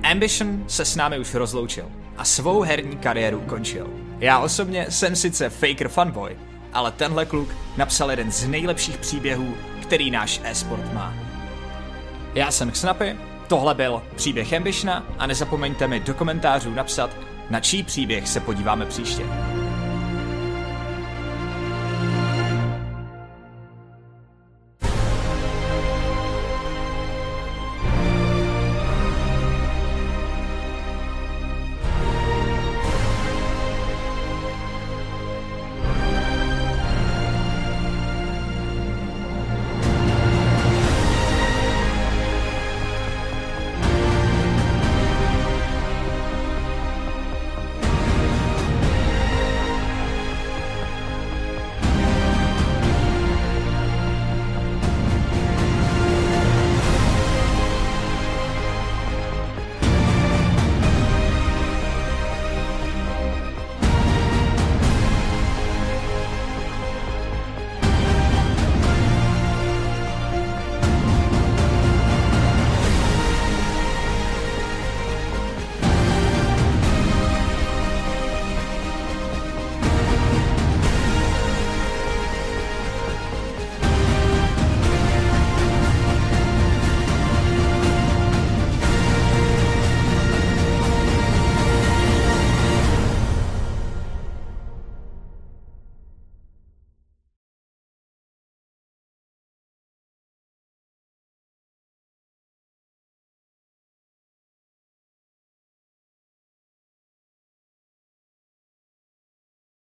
Ambition 0.04 0.64
se 0.68 0.86
s 0.86 0.96
námi 0.96 1.20
už 1.20 1.34
rozloučil 1.34 1.86
a 2.18 2.26
svou 2.26 2.62
herní 2.62 2.98
kariéru 2.98 3.40
ukončil. 3.40 3.90
Já 4.20 4.40
osobně 4.40 4.86
jsem 4.90 5.16
sice 5.16 5.50
Faker 5.50 5.88
fanboy, 5.88 6.38
ale 6.74 6.92
tenhle 6.92 7.26
kluk 7.26 7.50
napsal 7.78 8.10
jeden 8.12 8.32
z 8.32 8.48
nejlepších 8.48 8.98
příběhů, 8.98 9.54
který 9.82 10.12
náš 10.12 10.42
e-sport 10.44 10.94
má. 10.94 11.14
Já 12.36 12.52
jsem 12.52 12.72
Xnapy, 12.72 13.16
tohle 13.54 13.76
byl 13.76 14.02
příběh 14.16 14.54
Ambitiona 14.54 15.06
a 15.20 15.28
nezapomeňte 15.28 15.88
mi 15.88 16.00
do 16.00 16.14
komentářů 16.14 16.74
napsat, 16.74 17.10
na 17.50 17.60
čí 17.60 17.84
příběh 17.84 18.28
se 18.28 18.40
podíváme 18.40 18.86
příště. 18.86 19.24